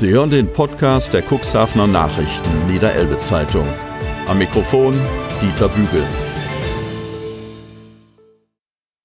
Sie 0.00 0.08
hören 0.08 0.30
den 0.30 0.50
Podcast 0.50 1.12
der 1.12 1.22
Cuxhavener 1.22 1.86
Nachrichten 1.86 2.66
Niederelbe 2.66 3.18
Zeitung. 3.18 3.68
Am 4.26 4.38
Mikrofon 4.38 4.98
Dieter 5.42 5.68
Bügel. 5.68 6.02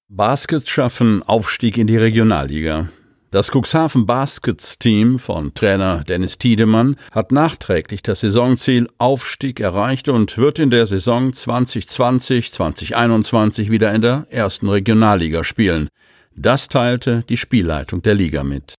Baskets 0.08 0.70
schaffen 0.70 1.22
Aufstieg 1.22 1.76
in 1.76 1.86
die 1.86 1.98
Regionalliga. 1.98 2.88
Das 3.30 3.50
Cuxhaven 3.50 4.06
Baskets 4.06 4.78
Team 4.78 5.18
von 5.18 5.52
Trainer 5.52 6.02
Dennis 6.02 6.38
Tiedemann 6.38 6.96
hat 7.12 7.30
nachträglich 7.30 8.02
das 8.02 8.20
Saisonziel 8.20 8.88
Aufstieg 8.96 9.60
erreicht 9.60 10.08
und 10.08 10.38
wird 10.38 10.58
in 10.58 10.70
der 10.70 10.86
Saison 10.86 11.32
2020-2021 11.32 13.68
wieder 13.68 13.92
in 13.92 14.00
der 14.00 14.24
ersten 14.30 14.70
Regionalliga 14.70 15.44
spielen. 15.44 15.90
Das 16.34 16.68
teilte 16.68 17.22
die 17.28 17.36
Spielleitung 17.36 18.00
der 18.00 18.14
Liga 18.14 18.42
mit. 18.42 18.76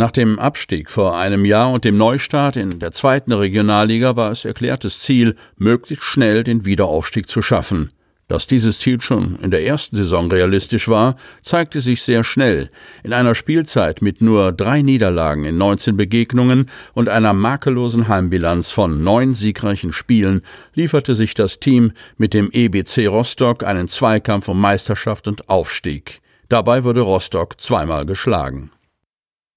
Nach 0.00 0.10
dem 0.10 0.38
Abstieg 0.38 0.90
vor 0.90 1.18
einem 1.18 1.44
Jahr 1.44 1.70
und 1.70 1.84
dem 1.84 1.98
Neustart 1.98 2.56
in 2.56 2.78
der 2.78 2.90
zweiten 2.90 3.32
Regionalliga 3.32 4.16
war 4.16 4.30
es 4.30 4.46
erklärtes 4.46 5.00
Ziel, 5.00 5.36
möglichst 5.58 6.04
schnell 6.04 6.42
den 6.42 6.64
Wiederaufstieg 6.64 7.28
zu 7.28 7.42
schaffen. 7.42 7.90
Dass 8.26 8.46
dieses 8.46 8.78
Ziel 8.78 9.02
schon 9.02 9.36
in 9.42 9.50
der 9.50 9.66
ersten 9.66 9.96
Saison 9.96 10.32
realistisch 10.32 10.88
war, 10.88 11.16
zeigte 11.42 11.82
sich 11.82 12.00
sehr 12.00 12.24
schnell. 12.24 12.70
In 13.02 13.12
einer 13.12 13.34
Spielzeit 13.34 14.00
mit 14.00 14.22
nur 14.22 14.52
drei 14.52 14.80
Niederlagen 14.80 15.44
in 15.44 15.58
19 15.58 15.98
Begegnungen 15.98 16.70
und 16.94 17.10
einer 17.10 17.34
makellosen 17.34 18.08
Heimbilanz 18.08 18.70
von 18.70 19.04
neun 19.04 19.34
siegreichen 19.34 19.92
Spielen 19.92 20.40
lieferte 20.72 21.14
sich 21.14 21.34
das 21.34 21.60
Team 21.60 21.92
mit 22.16 22.32
dem 22.32 22.48
EBC 22.50 23.06
Rostock 23.06 23.64
einen 23.64 23.86
Zweikampf 23.86 24.48
um 24.48 24.58
Meisterschaft 24.58 25.28
und 25.28 25.50
Aufstieg. 25.50 26.22
Dabei 26.48 26.84
wurde 26.84 27.02
Rostock 27.02 27.60
zweimal 27.60 28.06
geschlagen. 28.06 28.70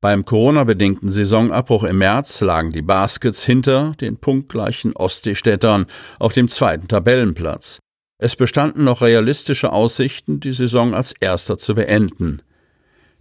Beim 0.03 0.25
Corona-bedingten 0.25 1.09
Saisonabbruch 1.09 1.85
im 1.85 1.99
März 1.99 2.41
lagen 2.41 2.71
die 2.71 2.81
Baskets 2.81 3.45
hinter 3.45 3.93
den 4.01 4.17
punktgleichen 4.17 4.93
Ostseestädtern 4.93 5.85
auf 6.19 6.33
dem 6.33 6.49
zweiten 6.49 6.89
Tabellenplatz. 6.89 7.79
Es 8.17 8.35
bestanden 8.35 8.83
noch 8.83 9.01
realistische 9.01 9.71
Aussichten, 9.71 10.41
die 10.41 10.51
Saison 10.51 10.93
als 10.93 11.13
erster 11.21 11.57
zu 11.57 11.75
beenden. 11.75 12.41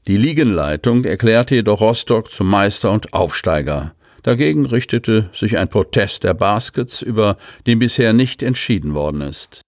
Die 0.09 0.17
Ligenleitung 0.17 1.05
erklärte 1.05 1.55
jedoch 1.55 1.81
Rostock 1.81 2.29
zum 2.33 2.49
Meister 2.49 2.91
und 2.91 3.15
Aufsteiger. 3.15 3.95
Dagegen 4.25 4.67
richtete 4.67 5.31
sich 5.33 5.59
ein 5.59 5.69
Protest 5.69 6.25
der 6.25 6.35
Baskets, 6.35 7.01
über 7.01 7.37
den 7.65 7.79
bisher 7.79 8.13
nicht 8.13 8.43
entschieden 8.43 8.93
worden 8.93 9.21
ist. 9.21 9.63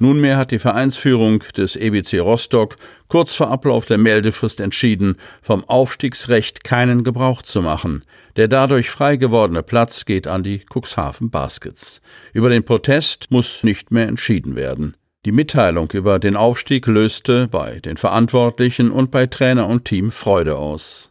Nunmehr 0.00 0.36
hat 0.36 0.50
die 0.50 0.58
Vereinsführung 0.58 1.44
des 1.56 1.76
EBC 1.76 2.20
Rostock 2.20 2.76
kurz 3.06 3.34
vor 3.34 3.50
Ablauf 3.50 3.84
der 3.84 3.98
Meldefrist 3.98 4.60
entschieden, 4.60 5.16
vom 5.42 5.62
Aufstiegsrecht 5.64 6.64
keinen 6.64 7.04
Gebrauch 7.04 7.42
zu 7.42 7.60
machen. 7.60 8.02
Der 8.36 8.48
dadurch 8.48 8.90
frei 8.90 9.16
gewordene 9.16 9.62
Platz 9.62 10.06
geht 10.06 10.26
an 10.26 10.42
die 10.42 10.62
Cuxhaven 10.72 11.30
Baskets. 11.30 12.00
Über 12.32 12.48
den 12.48 12.64
Protest 12.64 13.30
muss 13.30 13.62
nicht 13.62 13.90
mehr 13.90 14.08
entschieden 14.08 14.56
werden. 14.56 14.96
Die 15.26 15.32
Mitteilung 15.32 15.90
über 15.92 16.18
den 16.18 16.34
Aufstieg 16.34 16.86
löste 16.86 17.46
bei 17.46 17.80
den 17.80 17.98
Verantwortlichen 17.98 18.90
und 18.90 19.10
bei 19.10 19.26
Trainer 19.26 19.66
und 19.66 19.84
Team 19.84 20.10
Freude 20.10 20.56
aus. 20.56 21.09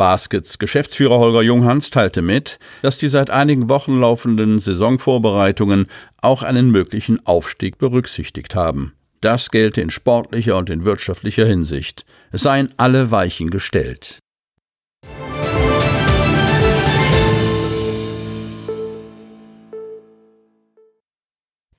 Baskets 0.00 0.58
Geschäftsführer 0.58 1.18
Holger 1.18 1.42
Junghans 1.42 1.90
teilte 1.90 2.22
mit, 2.22 2.58
dass 2.80 2.96
die 2.96 3.08
seit 3.08 3.28
einigen 3.28 3.68
Wochen 3.68 4.00
laufenden 4.00 4.58
Saisonvorbereitungen 4.58 5.88
auch 6.22 6.42
einen 6.42 6.70
möglichen 6.70 7.26
Aufstieg 7.26 7.76
berücksichtigt 7.76 8.54
haben. 8.54 8.94
Das 9.20 9.50
gelte 9.50 9.82
in 9.82 9.90
sportlicher 9.90 10.56
und 10.56 10.70
in 10.70 10.86
wirtschaftlicher 10.86 11.44
Hinsicht. 11.44 12.06
Es 12.32 12.40
seien 12.40 12.70
alle 12.78 13.10
Weichen 13.10 13.50
gestellt. 13.50 14.20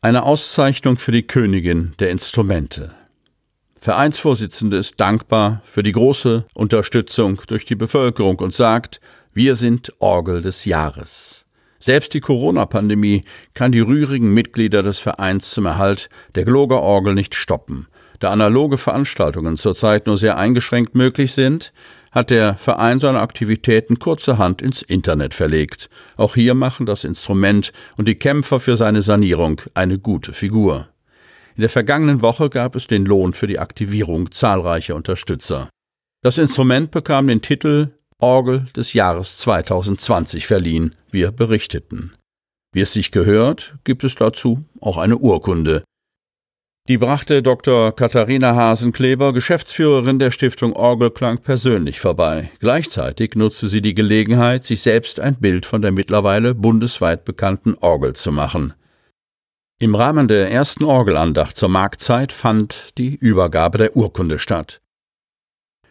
Eine 0.02 0.22
Auszeichnung 0.22 0.98
für 0.98 1.12
die 1.12 1.26
Königin 1.26 1.96
der 1.98 2.12
Instrumente. 2.12 2.94
Vereinsvorsitzende 3.84 4.78
ist 4.78 5.00
dankbar 5.00 5.64
für 5.66 5.82
die 5.82 5.92
große 5.92 6.46
Unterstützung 6.54 7.42
durch 7.48 7.66
die 7.66 7.74
Bevölkerung 7.74 8.38
und 8.38 8.54
sagt, 8.54 9.02
wir 9.34 9.56
sind 9.56 9.92
Orgel 9.98 10.44
des 10.44 10.66
Jahres. 10.66 11.48
Selbst 11.80 12.14
die 12.14 12.20
Corona-Pandemie 12.20 13.24
kann 13.56 13.72
die 13.72 13.80
rührigen 13.80 14.36
Mitglieder 14.36 14.84
des 14.84 15.00
Vereins 15.00 15.50
zum 15.50 15.66
Erhalt 15.66 16.10
der 16.36 16.46
Gloger 16.46 16.80
Orgel 16.80 17.16
nicht 17.16 17.34
stoppen. 17.34 17.88
Da 18.20 18.30
analoge 18.30 18.78
Veranstaltungen 18.78 19.58
zurzeit 19.58 20.06
nur 20.06 20.16
sehr 20.16 20.38
eingeschränkt 20.38 20.94
möglich 20.94 21.34
sind, 21.34 21.74
hat 22.12 22.30
der 22.30 22.54
Verein 22.58 23.00
seine 23.00 23.20
Aktivitäten 23.20 23.98
kurzerhand 23.98 24.62
ins 24.62 24.84
Internet 24.84 25.34
verlegt. 25.34 25.90
Auch 26.18 26.36
hier 26.36 26.54
machen 26.54 26.86
das 26.86 27.04
Instrument 27.04 27.74
und 27.98 28.08
die 28.08 28.14
Kämpfer 28.14 28.60
für 28.60 28.78
seine 28.78 29.02
Sanierung 29.02 29.60
eine 29.74 29.98
gute 29.98 30.34
Figur. 30.34 30.88
In 31.56 31.62
der 31.62 31.70
vergangenen 31.70 32.22
Woche 32.22 32.50
gab 32.50 32.76
es 32.76 32.88
den 32.88 33.06
Lohn 33.06 33.34
für 33.34 33.48
die 33.48 33.60
Aktivierung 33.60 34.32
zahlreicher 34.32 34.96
Unterstützer. 34.96 35.70
Das 36.24 36.38
Instrument 36.38 36.92
bekam 36.92 37.28
den 37.28 37.42
Titel 37.42 37.92
Orgel 38.20 38.66
des 38.76 38.94
Jahres 38.94 39.38
2020 39.40 40.46
verliehen, 40.46 40.96
wir 41.10 41.32
berichteten. 41.32 42.14
Wie 42.74 42.82
es 42.82 42.94
sich 42.94 43.12
gehört, 43.12 43.76
gibt 43.84 44.04
es 44.04 44.16
dazu 44.16 44.64
auch 44.80 44.98
eine 44.98 45.18
Urkunde. 45.18 45.84
Die 46.88 46.98
brachte 46.98 47.44
Dr. 47.44 47.96
Katharina 47.96 48.56
Hasenkleber, 48.56 49.34
Geschäftsführerin 49.34 50.20
der 50.20 50.32
Stiftung 50.32 50.74
Orgelklang, 50.74 51.40
persönlich 51.40 52.00
vorbei. 52.00 52.52
Gleichzeitig 52.60 53.36
nutzte 53.36 53.68
sie 53.68 53.82
die 53.82 53.94
Gelegenheit, 53.94 54.64
sich 54.64 54.82
selbst 54.82 55.20
ein 55.20 55.36
Bild 55.36 55.66
von 55.66 55.82
der 55.82 55.92
mittlerweile 55.92 56.56
bundesweit 56.56 57.24
bekannten 57.24 57.76
Orgel 57.82 58.14
zu 58.14 58.32
machen. 58.32 58.74
Im 59.82 59.96
Rahmen 59.96 60.28
der 60.28 60.52
ersten 60.52 60.84
Orgelandacht 60.84 61.58
zur 61.58 61.68
Marktzeit 61.68 62.32
fand 62.32 62.96
die 63.00 63.16
Übergabe 63.16 63.80
der 63.80 63.98
Urkunde 63.98 64.38
statt. 64.38 64.80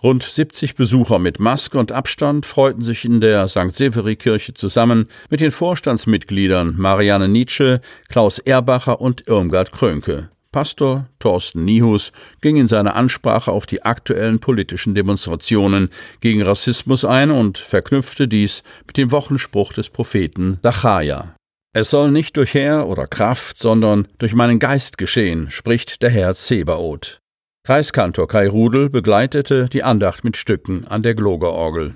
Rund 0.01 0.23
70 0.23 0.77
Besucher 0.77 1.19
mit 1.19 1.41
Maske 1.41 1.77
und 1.77 1.91
Abstand 1.91 2.47
freuten 2.47 2.83
sich 2.83 3.05
in 3.05 3.21
der 3.21 3.49
St. 3.49 3.75
Severi-Kirche 3.75 4.55
zusammen 4.55 5.09
mit 5.29 5.41
den 5.41 5.51
Vorstandsmitgliedern 5.51 6.77
Marianne 6.77 7.29
Nietzsche, 7.29 7.81
Klaus 8.09 8.39
Erbacher 8.39 9.01
und 9.01 9.27
Irmgard 9.27 9.73
Krönke. 9.73 10.31
Pastor 10.53 11.09
Thorsten 11.19 11.65
Nihus 11.65 12.13
ging 12.41 12.55
in 12.55 12.69
seiner 12.69 12.95
Ansprache 12.95 13.51
auf 13.51 13.67
die 13.67 13.83
aktuellen 13.83 14.39
politischen 14.39 14.95
Demonstrationen 14.95 15.89
gegen 16.21 16.43
Rassismus 16.43 17.05
ein 17.05 17.33
und 17.33 17.59
verknüpfte 17.59 18.29
dies 18.29 18.63
mit 18.87 18.97
dem 18.99 19.11
Wochenspruch 19.11 19.73
des 19.73 19.91
Propheten 19.91 20.61
Zacharia. 20.63 21.35
Es 21.73 21.91
soll 21.91 22.11
nicht 22.11 22.37
durch 22.37 22.55
Herr 22.55 22.89
oder 22.89 23.07
Kraft, 23.07 23.59
sondern 23.59 24.09
durch 24.19 24.35
meinen 24.35 24.59
Geist 24.59 24.99
geschehen, 24.99 25.51
spricht 25.51 26.03
der 26.03 26.11
Herr 26.11 26.35
Zebaoth. 26.35 27.21
Kreiskantor 27.65 28.27
Kai 28.27 28.49
Rudel 28.49 28.91
begleitete 28.91 29.69
die 29.69 29.85
Andacht 29.85 30.25
mit 30.25 30.37
Stücken 30.37 30.85
an 30.89 31.05
der 31.05 31.15
Glogerorgel. 31.15 31.95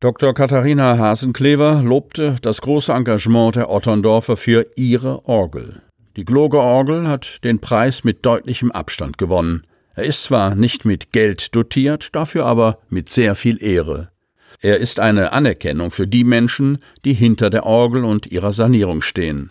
Dr. 0.00 0.32
Katharina 0.32 0.96
Hasenklever 0.96 1.82
lobte 1.82 2.36
das 2.40 2.62
große 2.62 2.92
Engagement 2.92 3.56
der 3.56 3.68
Otterndorfer 3.68 4.38
für 4.38 4.64
ihre 4.74 5.26
Orgel. 5.26 5.82
Die 6.16 6.24
Glogerorgel 6.24 7.06
hat 7.06 7.44
den 7.44 7.60
Preis 7.60 8.04
mit 8.04 8.24
deutlichem 8.24 8.72
Abstand 8.72 9.18
gewonnen. 9.18 9.66
Er 9.94 10.04
ist 10.04 10.22
zwar 10.22 10.54
nicht 10.54 10.86
mit 10.86 11.12
Geld 11.12 11.54
dotiert, 11.54 12.16
dafür 12.16 12.46
aber 12.46 12.78
mit 12.88 13.10
sehr 13.10 13.34
viel 13.34 13.62
Ehre. 13.62 14.10
Er 14.62 14.76
ist 14.76 15.00
eine 15.00 15.32
Anerkennung 15.32 15.90
für 15.90 16.06
die 16.06 16.24
Menschen, 16.24 16.78
die 17.06 17.14
hinter 17.14 17.48
der 17.48 17.64
Orgel 17.64 18.04
und 18.04 18.26
ihrer 18.26 18.52
Sanierung 18.52 19.00
stehen. 19.00 19.50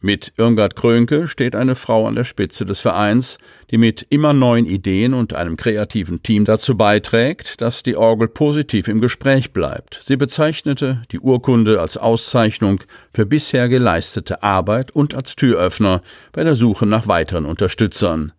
Mit 0.00 0.32
Irmgard 0.36 0.76
Krönke 0.76 1.26
steht 1.26 1.56
eine 1.56 1.74
Frau 1.74 2.06
an 2.06 2.14
der 2.14 2.22
Spitze 2.22 2.64
des 2.64 2.80
Vereins, 2.80 3.38
die 3.72 3.78
mit 3.78 4.06
immer 4.10 4.32
neuen 4.32 4.64
Ideen 4.64 5.12
und 5.12 5.34
einem 5.34 5.56
kreativen 5.56 6.22
Team 6.22 6.44
dazu 6.44 6.76
beiträgt, 6.76 7.60
dass 7.60 7.82
die 7.82 7.96
Orgel 7.96 8.28
positiv 8.28 8.86
im 8.86 9.00
Gespräch 9.00 9.52
bleibt. 9.52 10.00
Sie 10.02 10.16
bezeichnete 10.16 11.02
die 11.10 11.18
Urkunde 11.18 11.80
als 11.80 11.96
Auszeichnung 11.96 12.80
für 13.12 13.26
bisher 13.26 13.68
geleistete 13.68 14.44
Arbeit 14.44 14.92
und 14.92 15.14
als 15.14 15.34
Türöffner 15.34 16.02
bei 16.32 16.44
der 16.44 16.54
Suche 16.54 16.86
nach 16.86 17.08
weiteren 17.08 17.44
Unterstützern. 17.44 18.32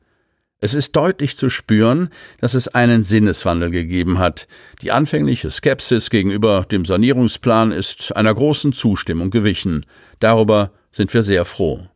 Es 0.61 0.73
ist 0.73 0.95
deutlich 0.95 1.37
zu 1.37 1.49
spüren, 1.49 2.09
dass 2.39 2.53
es 2.53 2.67
einen 2.67 3.03
Sinneswandel 3.03 3.71
gegeben 3.71 4.19
hat. 4.19 4.47
Die 4.81 4.91
anfängliche 4.91 5.49
Skepsis 5.49 6.09
gegenüber 6.09 6.65
dem 6.69 6.83
Sanierungsplan 6.83 7.71
ist 7.71 8.15
einer 8.15 8.33
großen 8.33 8.73
Zustimmung 8.73 9.29
gewichen. 9.29 9.85
Darüber 10.19 10.71
sind 10.91 11.13
wir 11.13 11.23
sehr 11.23 11.45
froh. 11.45 11.87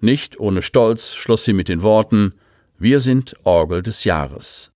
Nicht 0.00 0.40
ohne 0.40 0.62
Stolz 0.62 1.14
schloss 1.14 1.44
sie 1.44 1.52
mit 1.52 1.68
den 1.68 1.82
Worten 1.82 2.32
Wir 2.78 3.00
sind 3.00 3.34
Orgel 3.44 3.82
des 3.82 4.04
Jahres. 4.04 4.72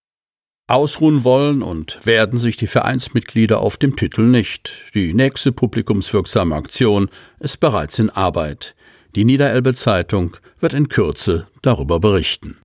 Ausruhen 0.66 1.24
wollen 1.24 1.62
und 1.62 2.04
werden 2.04 2.38
sich 2.38 2.56
die 2.56 2.66
Vereinsmitglieder 2.66 3.60
auf 3.60 3.78
dem 3.78 3.96
Titel 3.96 4.22
nicht. 4.22 4.72
Die 4.94 5.14
nächste 5.14 5.52
publikumswirksame 5.52 6.54
Aktion 6.54 7.08
ist 7.38 7.60
bereits 7.60 7.98
in 7.98 8.10
Arbeit. 8.10 8.74
Die 9.14 9.24
Niederelbe 9.24 9.74
Zeitung 9.74 10.36
wird 10.60 10.74
in 10.74 10.88
Kürze 10.88 11.46
darüber 11.62 12.00
berichten. 12.00 12.58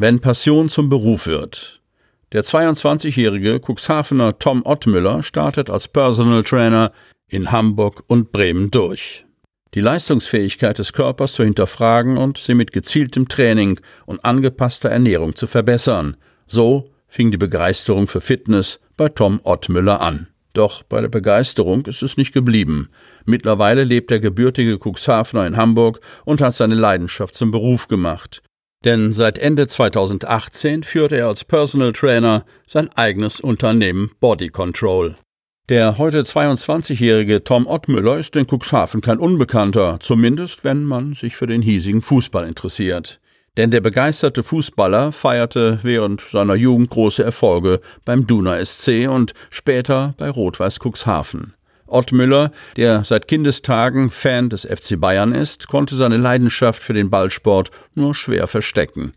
Wenn 0.00 0.20
Passion 0.20 0.68
zum 0.68 0.88
Beruf 0.88 1.26
wird. 1.26 1.82
Der 2.30 2.44
22-jährige 2.44 3.58
Cuxhavener 3.58 4.38
Tom 4.38 4.64
Ottmüller 4.64 5.24
startet 5.24 5.68
als 5.68 5.88
Personal 5.88 6.44
Trainer 6.44 6.92
in 7.26 7.50
Hamburg 7.50 8.04
und 8.06 8.30
Bremen 8.30 8.70
durch. 8.70 9.24
Die 9.74 9.80
Leistungsfähigkeit 9.80 10.78
des 10.78 10.92
Körpers 10.92 11.32
zu 11.32 11.42
hinterfragen 11.42 12.16
und 12.16 12.38
sie 12.38 12.54
mit 12.54 12.70
gezieltem 12.70 13.26
Training 13.26 13.80
und 14.06 14.24
angepasster 14.24 14.88
Ernährung 14.88 15.34
zu 15.34 15.48
verbessern. 15.48 16.16
So 16.46 16.92
fing 17.08 17.32
die 17.32 17.36
Begeisterung 17.36 18.06
für 18.06 18.20
Fitness 18.20 18.78
bei 18.96 19.08
Tom 19.08 19.40
Ottmüller 19.42 20.00
an. 20.00 20.28
Doch 20.52 20.84
bei 20.84 21.00
der 21.00 21.08
Begeisterung 21.08 21.86
ist 21.86 22.04
es 22.04 22.16
nicht 22.16 22.32
geblieben. 22.32 22.88
Mittlerweile 23.24 23.82
lebt 23.82 24.12
der 24.12 24.20
gebürtige 24.20 24.78
Cuxhavener 24.78 25.44
in 25.44 25.56
Hamburg 25.56 25.98
und 26.24 26.40
hat 26.40 26.54
seine 26.54 26.76
Leidenschaft 26.76 27.34
zum 27.34 27.50
Beruf 27.50 27.88
gemacht. 27.88 28.42
Denn 28.84 29.12
seit 29.12 29.38
Ende 29.38 29.66
2018 29.66 30.84
führt 30.84 31.12
er 31.12 31.26
als 31.26 31.44
Personal 31.44 31.92
Trainer 31.92 32.44
sein 32.66 32.88
eigenes 32.94 33.40
Unternehmen 33.40 34.12
Body 34.20 34.48
Control. 34.48 35.16
Der 35.68 35.98
heute 35.98 36.22
22-jährige 36.22 37.44
Tom 37.44 37.66
Ottmüller 37.66 38.18
ist 38.18 38.36
in 38.36 38.46
Cuxhaven 38.46 39.00
kein 39.02 39.18
Unbekannter, 39.18 39.98
zumindest 40.00 40.64
wenn 40.64 40.84
man 40.84 41.12
sich 41.12 41.36
für 41.36 41.46
den 41.46 41.60
hiesigen 41.60 42.00
Fußball 42.00 42.46
interessiert. 42.46 43.20
Denn 43.58 43.70
der 43.70 43.80
begeisterte 43.80 44.44
Fußballer 44.44 45.10
feierte 45.10 45.80
während 45.82 46.20
seiner 46.20 46.54
Jugend 46.54 46.90
große 46.90 47.24
Erfolge 47.24 47.80
beim 48.04 48.26
Duna 48.26 48.64
SC 48.64 49.08
und 49.10 49.34
später 49.50 50.14
bei 50.16 50.30
Rot-Weiß 50.30 50.78
Cuxhaven. 50.78 51.54
Ott 51.88 52.12
Müller, 52.12 52.52
der 52.76 53.04
seit 53.04 53.28
Kindestagen 53.28 54.10
Fan 54.10 54.48
des 54.50 54.64
FC 54.64 55.00
Bayern 55.00 55.32
ist, 55.32 55.68
konnte 55.68 55.96
seine 55.96 56.16
Leidenschaft 56.16 56.82
für 56.82 56.92
den 56.92 57.10
Ballsport 57.10 57.70
nur 57.94 58.14
schwer 58.14 58.46
verstecken. 58.46 59.12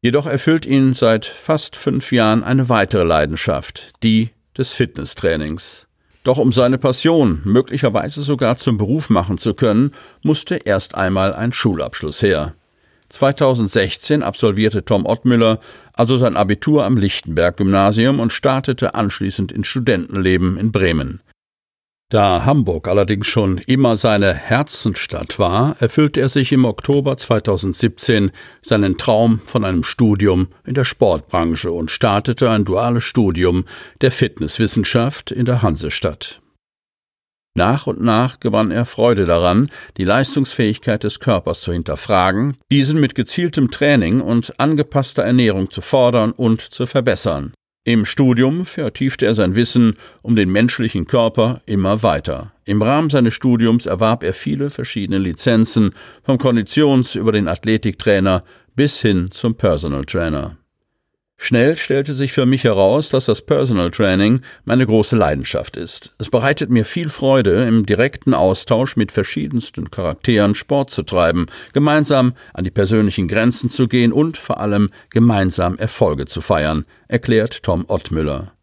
Jedoch 0.00 0.26
erfüllt 0.26 0.66
ihn 0.66 0.92
seit 0.92 1.24
fast 1.24 1.76
fünf 1.76 2.12
Jahren 2.12 2.44
eine 2.44 2.68
weitere 2.68 3.04
Leidenschaft, 3.04 3.92
die 4.02 4.30
des 4.56 4.72
Fitnesstrainings. 4.72 5.88
Doch 6.24 6.38
um 6.38 6.52
seine 6.52 6.78
Passion 6.78 7.40
möglicherweise 7.44 8.22
sogar 8.22 8.56
zum 8.56 8.78
Beruf 8.78 9.10
machen 9.10 9.38
zu 9.38 9.54
können, 9.54 9.92
musste 10.22 10.56
erst 10.56 10.94
einmal 10.94 11.34
ein 11.34 11.52
Schulabschluss 11.52 12.22
her. 12.22 12.54
2016 13.10 14.22
absolvierte 14.22 14.84
Tom 14.84 15.06
Ottmüller 15.06 15.60
also 15.92 16.16
sein 16.16 16.36
Abitur 16.36 16.84
am 16.84 16.96
Lichtenberg 16.96 17.56
Gymnasium 17.56 18.20
und 18.20 18.32
startete 18.32 18.94
anschließend 18.94 19.52
ins 19.52 19.68
Studentenleben 19.68 20.58
in 20.58 20.72
Bremen. 20.72 21.20
Da 22.10 22.44
Hamburg 22.44 22.86
allerdings 22.86 23.26
schon 23.26 23.58
immer 23.58 23.96
seine 23.96 24.34
Herzenstadt 24.34 25.38
war, 25.38 25.76
erfüllte 25.80 26.20
er 26.20 26.28
sich 26.28 26.52
im 26.52 26.64
Oktober 26.64 27.16
2017 27.16 28.30
seinen 28.62 28.98
Traum 28.98 29.40
von 29.46 29.64
einem 29.64 29.82
Studium 29.82 30.48
in 30.64 30.74
der 30.74 30.84
Sportbranche 30.84 31.72
und 31.72 31.90
startete 31.90 32.50
ein 32.50 32.64
duales 32.64 33.04
Studium 33.04 33.64
der 34.00 34.12
Fitnesswissenschaft 34.12 35.30
in 35.30 35.44
der 35.44 35.62
Hansestadt. 35.62 36.40
Nach 37.56 37.86
und 37.86 38.02
nach 38.02 38.40
gewann 38.40 38.72
er 38.72 38.84
Freude 38.84 39.26
daran, 39.26 39.70
die 39.96 40.04
Leistungsfähigkeit 40.04 41.04
des 41.04 41.20
Körpers 41.20 41.62
zu 41.62 41.72
hinterfragen, 41.72 42.56
diesen 42.70 43.00
mit 43.00 43.14
gezieltem 43.14 43.70
Training 43.70 44.20
und 44.20 44.58
angepasster 44.58 45.22
Ernährung 45.22 45.70
zu 45.70 45.80
fordern 45.80 46.32
und 46.32 46.60
zu 46.60 46.86
verbessern. 46.86 47.54
Im 47.86 48.06
Studium 48.06 48.64
vertiefte 48.64 49.26
er 49.26 49.34
sein 49.34 49.56
Wissen 49.56 49.98
um 50.22 50.36
den 50.36 50.50
menschlichen 50.50 51.06
Körper 51.06 51.60
immer 51.66 52.02
weiter. 52.02 52.52
Im 52.64 52.80
Rahmen 52.80 53.10
seines 53.10 53.34
Studiums 53.34 53.84
erwarb 53.84 54.22
er 54.22 54.32
viele 54.32 54.70
verschiedene 54.70 55.18
Lizenzen, 55.18 55.94
vom 56.22 56.38
Konditions- 56.38 57.14
über 57.14 57.30
den 57.30 57.46
Athletiktrainer 57.46 58.42
bis 58.74 59.02
hin 59.02 59.30
zum 59.32 59.56
Personal 59.56 60.06
Trainer. 60.06 60.56
Schnell 61.36 61.76
stellte 61.76 62.14
sich 62.14 62.32
für 62.32 62.46
mich 62.46 62.64
heraus, 62.64 63.10
dass 63.10 63.26
das 63.26 63.42
Personal 63.42 63.90
Training 63.90 64.40
meine 64.64 64.86
große 64.86 65.16
Leidenschaft 65.16 65.76
ist. 65.76 66.12
Es 66.18 66.30
bereitet 66.30 66.70
mir 66.70 66.84
viel 66.86 67.10
Freude, 67.10 67.64
im 67.64 67.84
direkten 67.84 68.32
Austausch 68.32 68.96
mit 68.96 69.12
verschiedensten 69.12 69.90
Charakteren 69.90 70.54
Sport 70.54 70.90
zu 70.90 71.02
treiben, 71.02 71.46
gemeinsam 71.72 72.32
an 72.54 72.64
die 72.64 72.70
persönlichen 72.70 73.28
Grenzen 73.28 73.68
zu 73.68 73.88
gehen 73.88 74.12
und 74.12 74.38
vor 74.38 74.58
allem 74.58 74.88
gemeinsam 75.10 75.76
Erfolge 75.76 76.24
zu 76.24 76.40
feiern, 76.40 76.86
erklärt 77.08 77.62
Tom 77.62 77.84
Ottmüller. 77.88 78.53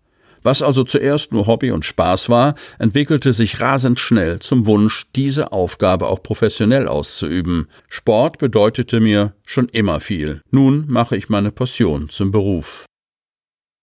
Was 0.43 0.61
also 0.61 0.83
zuerst 0.83 1.33
nur 1.33 1.47
Hobby 1.47 1.71
und 1.71 1.85
Spaß 1.85 2.29
war, 2.29 2.55
entwickelte 2.79 3.33
sich 3.33 3.61
rasend 3.61 3.99
schnell 3.99 4.39
zum 4.39 4.65
Wunsch, 4.65 5.05
diese 5.15 5.51
Aufgabe 5.51 6.07
auch 6.07 6.23
professionell 6.23 6.87
auszuüben. 6.87 7.67
Sport 7.89 8.37
bedeutete 8.39 8.99
mir 8.99 9.33
schon 9.45 9.69
immer 9.69 9.99
viel. 9.99 10.41
Nun 10.49 10.85
mache 10.87 11.15
ich 11.15 11.29
meine 11.29 11.51
Passion 11.51 12.09
zum 12.09 12.31
Beruf. 12.31 12.85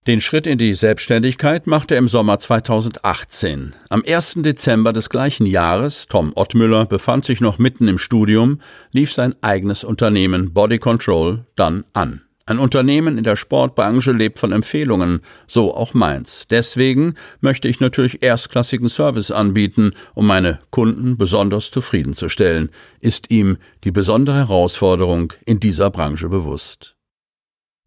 Den 0.08 0.22
Schritt 0.22 0.46
in 0.46 0.56
die 0.56 0.72
Selbstständigkeit 0.72 1.66
machte 1.66 1.94
er 1.94 1.98
im 1.98 2.08
Sommer 2.08 2.38
2018. 2.38 3.74
Am 3.90 4.02
1. 4.06 4.36
Dezember 4.38 4.94
des 4.94 5.10
gleichen 5.10 5.44
Jahres, 5.44 6.06
Tom 6.06 6.32
Ottmüller 6.34 6.86
befand 6.86 7.26
sich 7.26 7.42
noch 7.42 7.58
mitten 7.58 7.88
im 7.88 7.98
Studium, 7.98 8.60
lief 8.90 9.12
sein 9.12 9.34
eigenes 9.42 9.84
Unternehmen 9.84 10.54
Body 10.54 10.78
Control 10.78 11.44
dann 11.56 11.84
an. 11.92 12.22
Ein 12.48 12.60
Unternehmen 12.60 13.18
in 13.18 13.24
der 13.24 13.36
Sportbranche 13.36 14.10
lebt 14.12 14.38
von 14.38 14.52
Empfehlungen, 14.52 15.20
so 15.46 15.74
auch 15.74 15.92
meins. 15.92 16.46
Deswegen 16.48 17.14
möchte 17.42 17.68
ich 17.68 17.78
natürlich 17.78 18.22
erstklassigen 18.22 18.88
Service 18.88 19.30
anbieten, 19.30 19.92
um 20.14 20.26
meine 20.26 20.58
Kunden 20.70 21.18
besonders 21.18 21.70
zufriedenzustellen, 21.70 22.70
ist 23.02 23.30
ihm 23.30 23.58
die 23.84 23.90
besondere 23.90 24.36
Herausforderung 24.36 25.34
in 25.44 25.60
dieser 25.60 25.90
Branche 25.90 26.30
bewusst. 26.30 26.96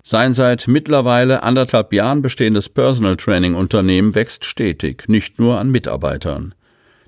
Sein 0.03 0.35
seit 0.35 0.67
mittlerweile 0.67 1.41
anderthalb 1.41 1.91
Jahren 1.91 2.21
bestehendes 2.21 2.69
Personal 2.69 3.17
Training 3.17 3.55
Unternehmen 3.55 4.13
wächst 4.13 4.45
stetig, 4.45 5.05
nicht 5.07 5.39
nur 5.39 5.57
an 5.57 5.71
Mitarbeitern. 5.71 6.53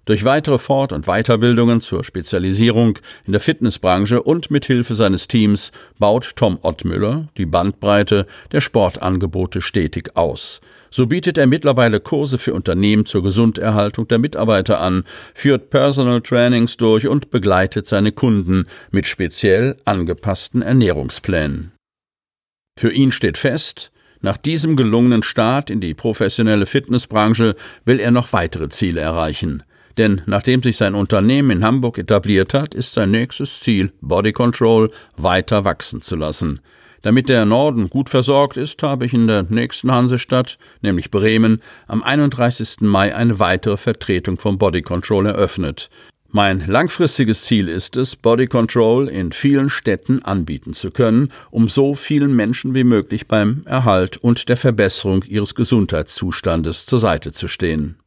Durch 0.05 0.25
weitere 0.25 0.59
Fort- 0.59 0.91
und 0.91 1.05
Weiterbildungen 1.05 1.79
zur 1.79 2.03
Spezialisierung 2.03 3.00
in 3.25 3.31
der 3.31 3.39
Fitnessbranche 3.39 4.21
und 4.21 4.51
mit 4.51 4.65
Hilfe 4.65 4.95
seines 4.95 5.29
Teams 5.29 5.71
baut 5.97 6.35
Tom 6.35 6.59
Ottmüller 6.61 7.29
die 7.38 7.45
Bandbreite 7.45 8.27
der 8.51 8.59
Sportangebote 8.59 9.61
stetig 9.61 10.17
aus. 10.17 10.59
So 10.91 11.07
bietet 11.07 11.38
er 11.38 11.47
mittlerweile 11.47 12.01
Kurse 12.01 12.38
für 12.38 12.53
Unternehmen 12.53 13.05
zur 13.05 13.23
Gesunderhaltung 13.23 14.07
der 14.09 14.19
Mitarbeiter 14.19 14.81
an, 14.81 15.05
führt 15.33 15.69
Personal 15.69 16.21
Trainings 16.21 16.75
durch 16.75 17.07
und 17.07 17.31
begleitet 17.31 17.88
seine 17.88 18.12
Kunden 18.12 18.67
mit 18.91 19.07
speziell 19.07 19.77
angepassten 19.86 20.62
Ernährungsplänen. 20.62 21.72
Für 22.77 22.91
ihn 22.91 23.13
steht 23.13 23.38
fest, 23.38 23.91
nach 24.19 24.38
diesem 24.38 24.75
gelungenen 24.75 25.24
Start 25.24 25.69
in 25.69 25.79
die 25.81 25.93
professionelle 25.93 26.65
Fitnessbranche 26.65 27.55
will 27.86 28.00
er 28.00 28.12
noch 28.12 28.33
weitere 28.33 28.69
Ziele 28.69 29.01
erreichen. 29.01 29.63
Denn 29.97 30.21
nachdem 30.25 30.63
sich 30.63 30.77
sein 30.77 30.95
Unternehmen 30.95 31.51
in 31.51 31.63
Hamburg 31.63 31.97
etabliert 31.97 32.53
hat, 32.53 32.73
ist 32.73 32.93
sein 32.93 33.12
nächstes 33.12 33.59
Ziel, 33.59 33.91
Body 34.01 34.31
Control 34.31 34.91
weiter 35.17 35.65
wachsen 35.65 36.01
zu 36.01 36.15
lassen. 36.15 36.59
Damit 37.03 37.27
der 37.27 37.43
Norden 37.43 37.89
gut 37.89 38.09
versorgt 38.09 38.55
ist, 38.55 38.81
habe 38.81 39.05
ich 39.05 39.13
in 39.13 39.27
der 39.27 39.43
nächsten 39.43 39.91
Hansestadt, 39.91 40.57
nämlich 40.81 41.12
Bremen, 41.12 41.62
am 41.85 42.01
31. 42.01 42.77
Mai 42.79 43.13
eine 43.13 43.39
weitere 43.39 43.75
Vertretung 43.75 44.39
vom 44.39 44.57
Body 44.57 44.81
Control 44.81 45.25
eröffnet. 45.25 45.89
Mein 46.35 46.65
langfristiges 46.65 47.43
Ziel 47.43 47.67
ist 47.67 47.95
es, 47.97 48.15
Body 48.15 48.47
Control 48.47 49.07
in 49.07 49.33
vielen 49.33 49.69
Städten 49.69 50.23
anbieten 50.23 50.73
zu 50.73 50.89
können, 50.89 51.27
um 51.51 51.67
so 51.67 51.93
vielen 51.93 52.35
Menschen 52.35 52.73
wie 52.73 52.85
möglich 52.85 53.27
beim 53.27 53.62
Erhalt 53.65 54.17
und 54.17 54.50
der 54.50 54.57
Verbesserung 54.57 55.23
ihres 55.27 55.53
Gesundheitszustandes 55.53 56.88
zur 56.88 56.97
Seite 57.00 57.33
zu 57.33 57.47
stehen. 57.47 57.97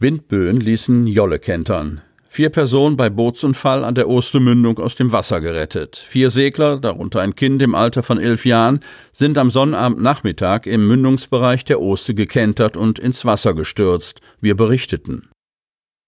Windböen 0.00 0.58
ließen 0.58 1.06
Jolle 1.06 1.38
kentern. 1.38 2.00
Vier 2.28 2.50
Personen 2.50 2.96
bei 2.96 3.08
Bootsunfall 3.08 3.84
an 3.84 3.94
der 3.94 4.08
Ostermündung 4.08 4.80
aus 4.80 4.96
dem 4.96 5.12
Wasser 5.12 5.40
gerettet. 5.40 5.96
Vier 5.96 6.30
Segler, 6.30 6.80
darunter 6.80 7.20
ein 7.20 7.36
Kind 7.36 7.62
im 7.62 7.76
Alter 7.76 8.02
von 8.02 8.18
elf 8.18 8.44
Jahren, 8.44 8.80
sind 9.12 9.38
am 9.38 9.50
Sonnabendnachmittag 9.50 10.66
im 10.66 10.88
Mündungsbereich 10.88 11.64
der 11.64 11.80
Oste 11.80 12.12
gekentert 12.12 12.76
und 12.76 12.98
ins 12.98 13.24
Wasser 13.24 13.54
gestürzt. 13.54 14.20
Wir 14.40 14.56
berichteten. 14.56 15.29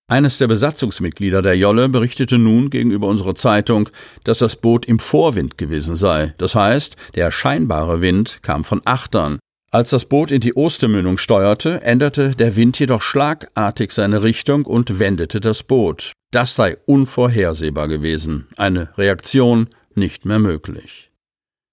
Eines 0.09 0.39
der 0.39 0.47
Besatzungsmitglieder 0.47 1.43
der 1.43 1.57
Jolle 1.57 1.89
berichtete 1.89 2.39
nun 2.39 2.71
gegenüber 2.71 3.07
unserer 3.07 3.35
Zeitung, 3.35 3.89
dass 4.25 4.39
das 4.39 4.57
Boot 4.57 4.85
im 4.87 4.99
Vorwind 4.99 5.57
gewesen 5.57 5.97
sei. 5.97 6.35
Das 6.39 6.55
heißt, 6.55 6.97
der 7.15 7.31
scheinbare 7.31 8.01
Wind 8.01 8.41
kam 8.43 8.65
von 8.65 8.83
Achtern. 8.85 9.39
Als 9.71 9.89
das 9.89 10.05
Boot 10.05 10.31
in 10.31 10.43
die 10.43 10.53
Ostermündung 10.53 11.17
steuerte, 11.17 11.81
änderte 11.81 12.33
der 12.37 12.57
Wind 12.57 12.79
jedoch 12.79 13.01
schlagartig 13.01 13.93
seine 13.93 14.23
Richtung 14.23 14.67
und 14.67 14.99
wendete 14.99 15.41
das 15.41 15.63
Boot. 15.63 16.13
Das 16.31 16.55
sei 16.55 16.77
unvorhersehbar 16.85 17.89
gewesen. 17.89 18.49
Eine 18.59 18.91
Reaktion 18.99 19.69
nicht 19.95 20.27
mehr 20.27 20.39
möglich. 20.39 21.12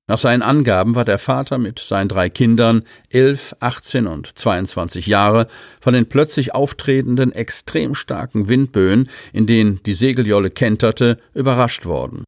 Nach 0.09 0.17
seinen 0.17 0.41
Angaben 0.41 0.95
war 0.95 1.05
der 1.05 1.19
Vater 1.19 1.59
mit 1.59 1.77
seinen 1.77 2.09
drei 2.09 2.31
Kindern, 2.31 2.81
elf, 3.11 3.55
18 3.59 4.07
und 4.07 4.39
22 4.39 5.05
Jahre, 5.05 5.45
von 5.79 5.93
den 5.93 6.07
plötzlich 6.07 6.55
auftretenden 6.55 7.31
extrem 7.31 7.93
starken 7.93 8.49
Windböen, 8.49 9.07
in 9.33 9.45
denen 9.45 9.83
die 9.83 9.93
Segeljolle 9.93 10.49
kenterte, 10.49 11.19
überrascht 11.35 11.85
worden. 11.85 12.23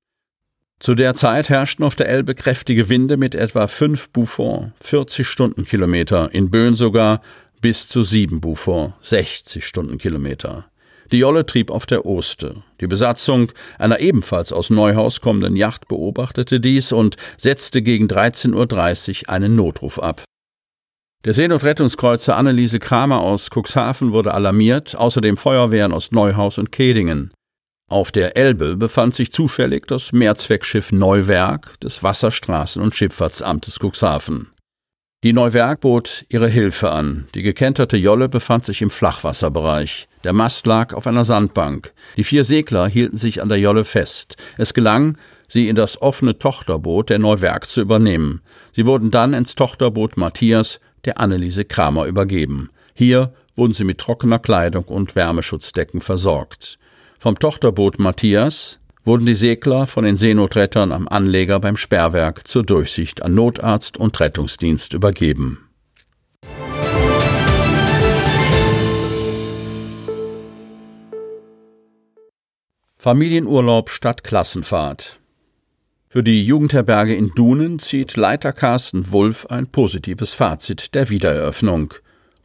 Zu 0.79 0.93
der 0.93 1.15
Zeit 1.15 1.49
herrschten 1.49 1.83
auf 1.83 1.95
der 1.95 2.07
Elbe 2.07 2.35
kräftige 2.35 2.87
Winde 2.87 3.17
mit 3.17 3.33
etwa 3.33 3.65
fünf 3.65 4.11
Buffon, 4.11 4.73
40 4.79 5.27
Stundenkilometer, 5.27 6.31
in 6.35 6.51
Böen 6.51 6.75
sogar 6.75 7.23
bis 7.61 7.89
zu 7.89 8.03
sieben 8.03 8.41
Buffon, 8.41 8.93
60 9.01 9.65
Stundenkilometer. 9.65 10.70
Die 11.11 11.17
Jolle 11.17 11.45
trieb 11.45 11.71
auf 11.71 11.85
der 11.85 12.05
Oste. 12.05 12.63
Die 12.79 12.87
Besatzung 12.87 13.51
einer 13.77 13.99
ebenfalls 13.99 14.53
aus 14.53 14.69
Neuhaus 14.69 15.19
kommenden 15.19 15.57
Yacht 15.57 15.87
beobachtete 15.89 16.59
dies 16.61 16.93
und 16.93 17.17
setzte 17.37 17.81
gegen 17.81 18.07
13.30 18.07 19.23
Uhr 19.23 19.29
einen 19.29 19.55
Notruf 19.55 19.99
ab. 19.99 20.23
Der 21.25 21.33
Seenotrettungskreuzer 21.33 22.35
Anneliese 22.35 22.79
Kramer 22.79 23.21
aus 23.21 23.49
Cuxhaven 23.53 24.11
wurde 24.11 24.33
alarmiert, 24.33 24.95
außerdem 24.95 25.37
Feuerwehren 25.37 25.93
aus 25.93 26.11
Neuhaus 26.11 26.57
und 26.57 26.71
Kedingen. 26.71 27.31
Auf 27.89 28.13
der 28.13 28.37
Elbe 28.37 28.77
befand 28.77 29.13
sich 29.13 29.33
zufällig 29.33 29.85
das 29.85 30.13
Mehrzweckschiff 30.13 30.93
Neuwerk 30.93 31.77
des 31.81 32.01
Wasserstraßen- 32.01 32.79
und 32.79 32.95
Schifffahrtsamtes 32.95 33.79
Cuxhaven. 33.79 34.47
Die 35.23 35.33
Neuwerk 35.33 35.81
bot 35.81 36.25
ihre 36.29 36.47
Hilfe 36.47 36.89
an. 36.89 37.27
Die 37.35 37.43
gekenterte 37.43 37.95
Jolle 37.95 38.27
befand 38.27 38.65
sich 38.65 38.81
im 38.81 38.89
Flachwasserbereich. 38.89 40.07
Der 40.23 40.33
Mast 40.33 40.65
lag 40.65 40.95
auf 40.95 41.05
einer 41.05 41.25
Sandbank. 41.25 41.93
Die 42.17 42.23
vier 42.23 42.43
Segler 42.43 42.87
hielten 42.87 43.17
sich 43.17 43.39
an 43.39 43.47
der 43.47 43.59
Jolle 43.59 43.83
fest. 43.83 44.35
Es 44.57 44.73
gelang, 44.73 45.19
sie 45.47 45.69
in 45.69 45.75
das 45.75 46.01
offene 46.01 46.39
Tochterboot 46.39 47.11
der 47.11 47.19
Neuwerk 47.19 47.67
zu 47.67 47.81
übernehmen. 47.81 48.41
Sie 48.71 48.87
wurden 48.87 49.11
dann 49.11 49.35
ins 49.35 49.53
Tochterboot 49.53 50.17
Matthias 50.17 50.79
der 51.05 51.19
Anneliese 51.19 51.65
Kramer 51.65 52.07
übergeben. 52.07 52.71
Hier 52.95 53.31
wurden 53.55 53.75
sie 53.75 53.83
mit 53.83 53.99
trockener 53.99 54.39
Kleidung 54.39 54.85
und 54.85 55.15
Wärmeschutzdecken 55.15 56.01
versorgt. 56.01 56.79
Vom 57.19 57.37
Tochterboot 57.37 57.99
Matthias 57.99 58.79
wurden 59.03 59.25
die 59.25 59.33
Segler 59.33 59.87
von 59.87 60.03
den 60.03 60.17
Seenotrettern 60.17 60.91
am 60.91 61.07
Anleger 61.07 61.59
beim 61.59 61.77
Sperrwerk 61.77 62.47
zur 62.47 62.63
Durchsicht 62.63 63.23
an 63.23 63.33
Notarzt 63.33 63.97
und 63.97 64.19
Rettungsdienst 64.19 64.93
übergeben. 64.93 65.67
Familienurlaub 72.95 73.89
statt 73.89 74.23
Klassenfahrt. 74.23 75.19
Für 76.07 76.23
die 76.23 76.45
Jugendherberge 76.45 77.15
in 77.15 77.31
Dunen 77.33 77.79
zieht 77.79 78.15
Leiter 78.15 78.53
Carsten 78.53 79.11
Wulff 79.11 79.47
ein 79.47 79.65
positives 79.65 80.33
Fazit 80.33 80.93
der 80.93 81.09
Wiedereröffnung. 81.09 81.95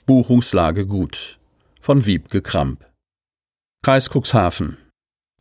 Buchungslage 0.07 0.87
gut. 0.87 1.39
Von 1.81 2.07
Wiebke 2.07 2.41
Kramp. 2.41 2.87
Kreis 3.83 4.09
Cuxhaven. 4.09 4.79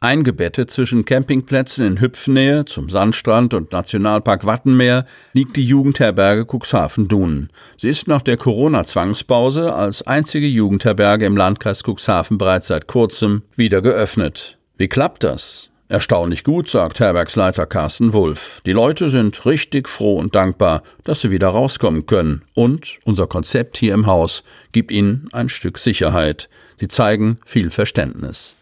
Eingebettet 0.01 0.69
zwischen 0.69 1.05
Campingplätzen 1.05 1.85
in 1.85 2.01
Hüpfnähe 2.01 2.65
zum 2.65 2.89
Sandstrand 2.89 3.53
und 3.53 3.71
Nationalpark 3.71 4.45
Wattenmeer 4.45 5.05
liegt 5.33 5.55
die 5.55 5.63
Jugendherberge 5.63 6.45
Cuxhaven-Dunen. 6.45 7.49
Sie 7.77 7.89
ist 7.89 8.07
nach 8.07 8.21
der 8.21 8.37
Corona-Zwangspause 8.37 9.73
als 9.73 10.01
einzige 10.03 10.47
Jugendherberge 10.47 11.25
im 11.25 11.37
Landkreis 11.37 11.81
Cuxhaven 11.83 12.37
bereits 12.37 12.67
seit 12.67 12.87
kurzem 12.87 13.43
wieder 13.55 13.81
geöffnet. 13.81 14.57
Wie 14.77 14.89
klappt 14.89 15.23
das? 15.23 15.71
Erstaunlich 15.87 16.43
gut, 16.43 16.67
sagt 16.67 16.99
Herbergsleiter 16.99 17.67
Carsten 17.67 18.11
Wulff. 18.13 18.61
Die 18.65 18.71
Leute 18.71 19.11
sind 19.11 19.45
richtig 19.45 19.87
froh 19.87 20.17
und 20.17 20.33
dankbar, 20.33 20.81
dass 21.03 21.21
sie 21.21 21.29
wieder 21.29 21.49
rauskommen 21.49 22.07
können. 22.07 22.41
Und 22.55 22.99
unser 23.05 23.27
Konzept 23.27 23.77
hier 23.77 23.93
im 23.93 24.07
Haus 24.07 24.43
gibt 24.71 24.91
ihnen 24.91 25.29
ein 25.31 25.47
Stück 25.47 25.77
Sicherheit. 25.77 26.49
Sie 26.77 26.87
zeigen 26.87 27.37
viel 27.45 27.69
Verständnis. 27.69 28.55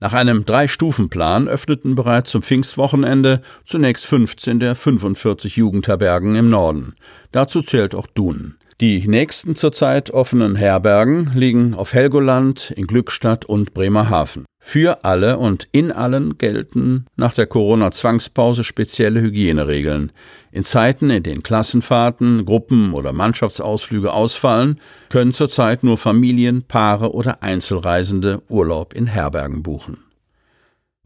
Nach 0.00 0.14
einem 0.14 0.46
Drei-Stufen-Plan 0.46 1.46
öffneten 1.46 1.94
bereits 1.94 2.30
zum 2.30 2.42
Pfingstwochenende 2.42 3.42
zunächst 3.66 4.06
15 4.06 4.58
der 4.58 4.74
45 4.74 5.56
Jugendherbergen 5.56 6.36
im 6.36 6.48
Norden. 6.48 6.94
Dazu 7.32 7.60
zählt 7.60 7.94
auch 7.94 8.06
Dun. 8.06 8.56
Die 8.80 9.06
nächsten 9.06 9.56
zurzeit 9.56 10.10
offenen 10.10 10.56
Herbergen 10.56 11.32
liegen 11.34 11.74
auf 11.74 11.92
Helgoland, 11.92 12.72
in 12.74 12.86
Glückstadt 12.86 13.44
und 13.44 13.74
Bremerhaven. 13.74 14.46
Für 14.62 15.04
alle 15.04 15.38
und 15.38 15.68
in 15.72 15.90
allen 15.90 16.36
gelten 16.36 17.06
nach 17.16 17.32
der 17.32 17.46
Corona-Zwangspause 17.46 18.62
spezielle 18.62 19.20
Hygieneregeln. 19.20 20.12
In 20.52 20.64
Zeiten, 20.64 21.08
in 21.08 21.22
denen 21.22 21.42
Klassenfahrten, 21.42 22.44
Gruppen 22.44 22.92
oder 22.92 23.12
Mannschaftsausflüge 23.12 24.12
ausfallen, 24.12 24.78
können 25.08 25.32
zurzeit 25.32 25.82
nur 25.82 25.96
Familien, 25.96 26.62
Paare 26.62 27.12
oder 27.14 27.42
Einzelreisende 27.42 28.42
Urlaub 28.48 28.92
in 28.92 29.06
Herbergen 29.06 29.62
buchen. 29.62 29.96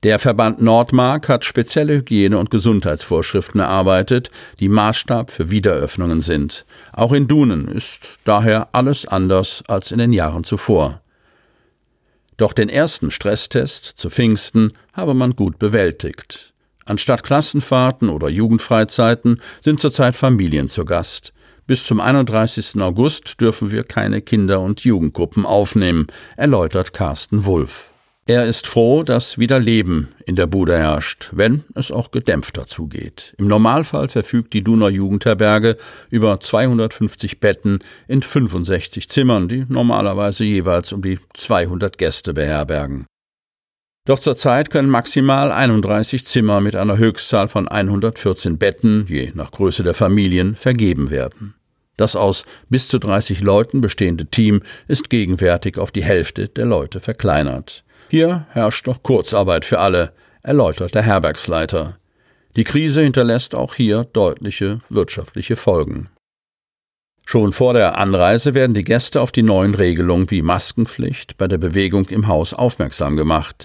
Der 0.02 0.18
Verband 0.18 0.60
Nordmark 0.60 1.30
hat 1.30 1.46
spezielle 1.46 1.94
Hygiene- 1.94 2.36
und 2.36 2.50
Gesundheitsvorschriften 2.50 3.60
erarbeitet, 3.60 4.30
die 4.60 4.68
Maßstab 4.68 5.30
für 5.30 5.50
Wiederöffnungen 5.50 6.20
sind. 6.20 6.66
Auch 6.92 7.12
in 7.12 7.26
Dunen 7.26 7.68
ist 7.68 8.18
daher 8.24 8.68
alles 8.72 9.06
anders 9.06 9.62
als 9.66 9.92
in 9.92 9.98
den 9.98 10.12
Jahren 10.12 10.44
zuvor. 10.44 11.00
Doch 12.36 12.52
den 12.52 12.68
ersten 12.68 13.10
Stresstest 13.10 13.84
zu 13.84 14.10
Pfingsten 14.10 14.72
habe 14.92 15.14
man 15.14 15.32
gut 15.32 15.58
bewältigt. 15.58 16.52
Anstatt 16.84 17.22
Klassenfahrten 17.22 18.08
oder 18.08 18.28
Jugendfreizeiten 18.28 19.40
sind 19.62 19.80
zurzeit 19.80 20.16
Familien 20.16 20.68
zu 20.68 20.84
Gast. 20.84 21.32
Bis 21.66 21.86
zum 21.86 22.00
31. 22.00 22.82
August 22.82 23.40
dürfen 23.40 23.70
wir 23.72 23.84
keine 23.84 24.20
Kinder- 24.20 24.60
und 24.60 24.80
Jugendgruppen 24.80 25.46
aufnehmen, 25.46 26.08
erläutert 26.36 26.92
Carsten 26.92 27.46
Wulff. 27.46 27.93
Er 28.26 28.46
ist 28.46 28.66
froh, 28.66 29.02
dass 29.02 29.36
wieder 29.36 29.58
Leben 29.58 30.08
in 30.24 30.34
der 30.34 30.46
Bude 30.46 30.78
herrscht, 30.78 31.28
wenn 31.32 31.64
es 31.74 31.90
auch 31.90 32.10
gedämpfter 32.10 32.64
zugeht. 32.64 33.34
Im 33.36 33.48
Normalfall 33.48 34.08
verfügt 34.08 34.54
die 34.54 34.64
Duner 34.64 34.88
Jugendherberge 34.88 35.76
über 36.10 36.40
250 36.40 37.38
Betten 37.38 37.80
in 38.08 38.22
65 38.22 39.10
Zimmern, 39.10 39.48
die 39.48 39.66
normalerweise 39.68 40.44
jeweils 40.44 40.94
um 40.94 41.02
die 41.02 41.18
200 41.34 41.98
Gäste 41.98 42.32
beherbergen. 42.32 43.04
Doch 44.06 44.18
zurzeit 44.18 44.70
können 44.70 44.88
maximal 44.88 45.52
31 45.52 46.26
Zimmer 46.26 46.62
mit 46.62 46.76
einer 46.76 46.96
Höchstzahl 46.96 47.48
von 47.48 47.68
114 47.68 48.56
Betten, 48.56 49.04
je 49.06 49.32
nach 49.34 49.50
Größe 49.50 49.82
der 49.82 49.94
Familien, 49.94 50.56
vergeben 50.56 51.10
werden. 51.10 51.54
Das 51.98 52.16
aus 52.16 52.46
bis 52.70 52.88
zu 52.88 52.98
30 52.98 53.40
Leuten 53.40 53.82
bestehende 53.82 54.24
Team 54.26 54.62
ist 54.88 55.10
gegenwärtig 55.10 55.76
auf 55.76 55.90
die 55.90 56.04
Hälfte 56.04 56.48
der 56.48 56.64
Leute 56.64 57.00
verkleinert. 57.00 57.84
Hier 58.14 58.46
herrscht 58.50 58.86
noch 58.86 59.02
Kurzarbeit 59.02 59.64
für 59.64 59.80
alle, 59.80 60.12
erläutert 60.44 60.94
der 60.94 61.02
Herbergsleiter. 61.02 61.98
Die 62.54 62.62
Krise 62.62 63.02
hinterlässt 63.02 63.56
auch 63.56 63.74
hier 63.74 64.04
deutliche 64.04 64.78
wirtschaftliche 64.88 65.56
Folgen. 65.56 66.10
Schon 67.26 67.52
vor 67.52 67.74
der 67.74 67.98
Anreise 67.98 68.54
werden 68.54 68.72
die 68.72 68.84
Gäste 68.84 69.20
auf 69.20 69.32
die 69.32 69.42
neuen 69.42 69.74
Regelungen 69.74 70.30
wie 70.30 70.42
Maskenpflicht 70.42 71.38
bei 71.38 71.48
der 71.48 71.58
Bewegung 71.58 72.06
im 72.06 72.28
Haus 72.28 72.54
aufmerksam 72.54 73.16
gemacht. 73.16 73.64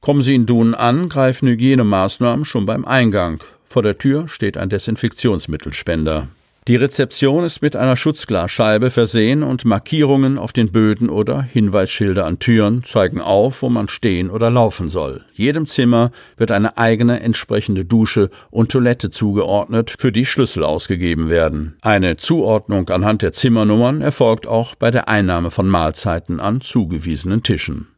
Kommen 0.00 0.20
sie 0.20 0.36
in 0.36 0.46
Dunen 0.46 0.76
an, 0.76 1.08
greifen 1.08 1.48
Hygienemaßnahmen 1.48 2.44
schon 2.44 2.66
beim 2.66 2.84
Eingang. 2.84 3.42
Vor 3.64 3.82
der 3.82 3.98
Tür 3.98 4.28
steht 4.28 4.56
ein 4.56 4.68
Desinfektionsmittelspender. 4.68 6.28
Die 6.68 6.76
Rezeption 6.76 7.42
ist 7.44 7.62
mit 7.62 7.74
einer 7.74 7.96
Schutzglasscheibe 7.96 8.90
versehen 8.90 9.42
und 9.42 9.64
Markierungen 9.64 10.36
auf 10.36 10.52
den 10.52 10.70
Böden 10.70 11.08
oder 11.08 11.40
Hinweisschilder 11.40 12.26
an 12.26 12.38
Türen 12.38 12.84
zeigen 12.84 13.20
auf, 13.20 13.62
wo 13.62 13.70
man 13.70 13.88
stehen 13.88 14.28
oder 14.28 14.50
laufen 14.50 14.90
soll. 14.90 15.24
Jedem 15.32 15.66
Zimmer 15.66 16.10
wird 16.36 16.50
eine 16.50 16.76
eigene 16.76 17.20
entsprechende 17.20 17.86
Dusche 17.86 18.28
und 18.50 18.70
Toilette 18.70 19.08
zugeordnet, 19.08 19.94
für 19.98 20.12
die 20.12 20.26
Schlüssel 20.26 20.62
ausgegeben 20.62 21.30
werden. 21.30 21.76
Eine 21.80 22.16
Zuordnung 22.18 22.90
anhand 22.90 23.22
der 23.22 23.32
Zimmernummern 23.32 24.02
erfolgt 24.02 24.46
auch 24.46 24.74
bei 24.74 24.90
der 24.90 25.08
Einnahme 25.08 25.50
von 25.50 25.66
Mahlzeiten 25.66 26.40
an 26.40 26.60
zugewiesenen 26.60 27.42
Tischen. 27.42 27.88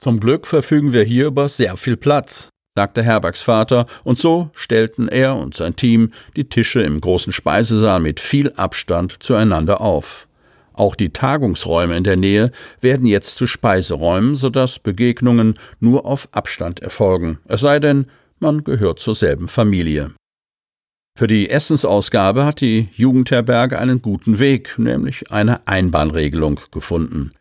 Zum 0.00 0.18
Glück 0.18 0.48
verfügen 0.48 0.92
wir 0.92 1.04
hier 1.04 1.26
über 1.26 1.48
sehr 1.48 1.76
viel 1.76 1.96
Platz 1.96 2.51
sagte 2.74 3.02
Herbergs 3.02 3.42
Vater, 3.42 3.86
und 4.02 4.18
so 4.18 4.50
stellten 4.54 5.08
er 5.08 5.36
und 5.36 5.54
sein 5.54 5.76
Team 5.76 6.12
die 6.36 6.48
Tische 6.48 6.80
im 6.80 7.00
großen 7.00 7.32
Speisesaal 7.32 8.00
mit 8.00 8.18
viel 8.20 8.52
Abstand 8.52 9.22
zueinander 9.22 9.80
auf. 9.80 10.26
Auch 10.72 10.96
die 10.96 11.10
Tagungsräume 11.10 11.96
in 11.96 12.04
der 12.04 12.16
Nähe 12.16 12.50
werden 12.80 13.06
jetzt 13.06 13.36
zu 13.36 13.46
Speiseräumen, 13.46 14.36
sodass 14.36 14.78
Begegnungen 14.78 15.58
nur 15.80 16.06
auf 16.06 16.28
Abstand 16.32 16.80
erfolgen, 16.80 17.38
es 17.46 17.60
sei 17.60 17.78
denn, 17.78 18.06
man 18.38 18.64
gehört 18.64 18.98
zur 18.98 19.14
selben 19.14 19.48
Familie. 19.48 20.12
Für 21.14 21.26
die 21.26 21.50
Essensausgabe 21.50 22.46
hat 22.46 22.62
die 22.62 22.88
Jugendherberge 22.94 23.78
einen 23.78 24.00
guten 24.00 24.38
Weg, 24.38 24.78
nämlich 24.78 25.30
eine 25.30 25.66
Einbahnregelung 25.68 26.58
gefunden. 26.70 27.32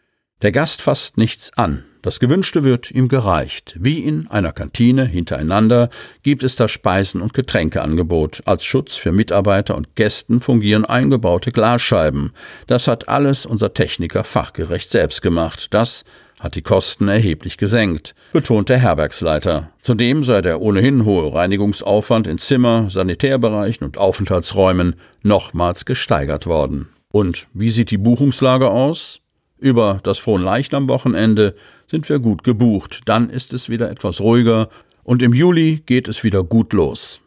Der 0.42 0.52
Gast 0.52 0.82
fasst 0.82 1.18
nichts 1.18 1.58
an, 1.58 1.86
das 2.02 2.20
Gewünschte 2.20 2.64
wird 2.64 2.90
ihm 2.92 3.08
gereicht. 3.08 3.76
Wie 3.80 4.00
in 4.00 4.28
einer 4.28 4.52
Kantine 4.52 5.06
hintereinander 5.06 5.90
gibt 6.24 6.44
es 6.44 6.56
das 6.56 6.72
Speisen- 6.72 7.22
und 7.22 7.34
Getränkeangebot. 7.34 8.42
Als 8.46 8.66
Schutz 8.66 8.96
für 8.96 9.12
Mitarbeiter 9.12 9.76
und 9.76 9.96
Gästen 9.96 10.42
fungieren 10.42 10.86
eingebaute 10.86 11.52
Glasscheiben. 11.52 12.32
Das 12.68 12.88
hat 12.88 13.08
alles 13.08 13.46
unser 13.46 13.74
Techniker 13.74 14.24
fachgerecht 14.24 14.90
selbst 14.90 15.22
gemacht. 15.22 15.68
Das 15.72 16.04
hat 16.40 16.56
die 16.56 16.64
Kosten 16.64 17.08
erheblich 17.08 17.58
gesenkt, 17.58 18.16
betont 18.34 18.70
der 18.70 18.80
Herbergsleiter. 18.80 19.70
Zudem 19.84 20.24
sei 20.24 20.42
der 20.42 20.60
ohnehin 20.60 21.06
hohe 21.06 21.32
Reinigungsaufwand 21.32 22.26
in 22.26 22.40
Zimmer, 22.40 22.90
Sanitärbereichen 22.90 23.86
und 23.86 24.00
Aufenthaltsräumen 24.00 24.96
nochmals 25.22 25.86
gesteigert 25.86 26.48
worden. 26.48 26.90
Und 27.12 27.48
wie 27.54 27.70
sieht 27.70 27.92
die 27.92 27.98
Buchungslage 27.98 28.70
aus? 28.70 29.20
Über 29.62 30.00
das 30.02 30.18
Fronleichnam-Wochenende 30.18 31.56
sind 31.86 32.10
wir 32.10 32.18
gut 32.18 32.44
gebucht. 32.44 33.02
Dann 33.06 33.30
ist 33.30 33.54
es 33.54 33.70
wieder 33.70 33.92
etwas 33.92 34.20
ruhiger 34.20 34.70
und 35.04 35.22
im 35.22 35.34
Juli 35.34 35.84
geht 35.86 36.08
es 36.08 36.24
wieder 36.24 36.44
gut 36.44 36.74
los. 36.74 37.22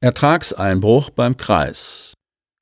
Ertragseinbruch 0.00 1.10
beim 1.10 1.36
Kreis. 1.36 2.14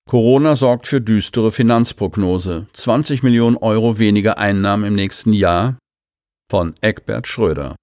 Corona 0.07 0.55
sorgt 0.55 0.87
für 0.87 1.01
düstere 1.01 1.51
Finanzprognose. 1.51 2.67
20 2.75 3.23
Millionen 3.23 3.57
Euro 3.57 3.99
weniger 3.99 4.37
Einnahmen 4.37 4.85
im 4.85 4.95
nächsten 4.95 5.33
Jahr 5.33 5.79
von 6.51 6.75
Eckbert 6.83 7.27
Schröder. 7.27 7.75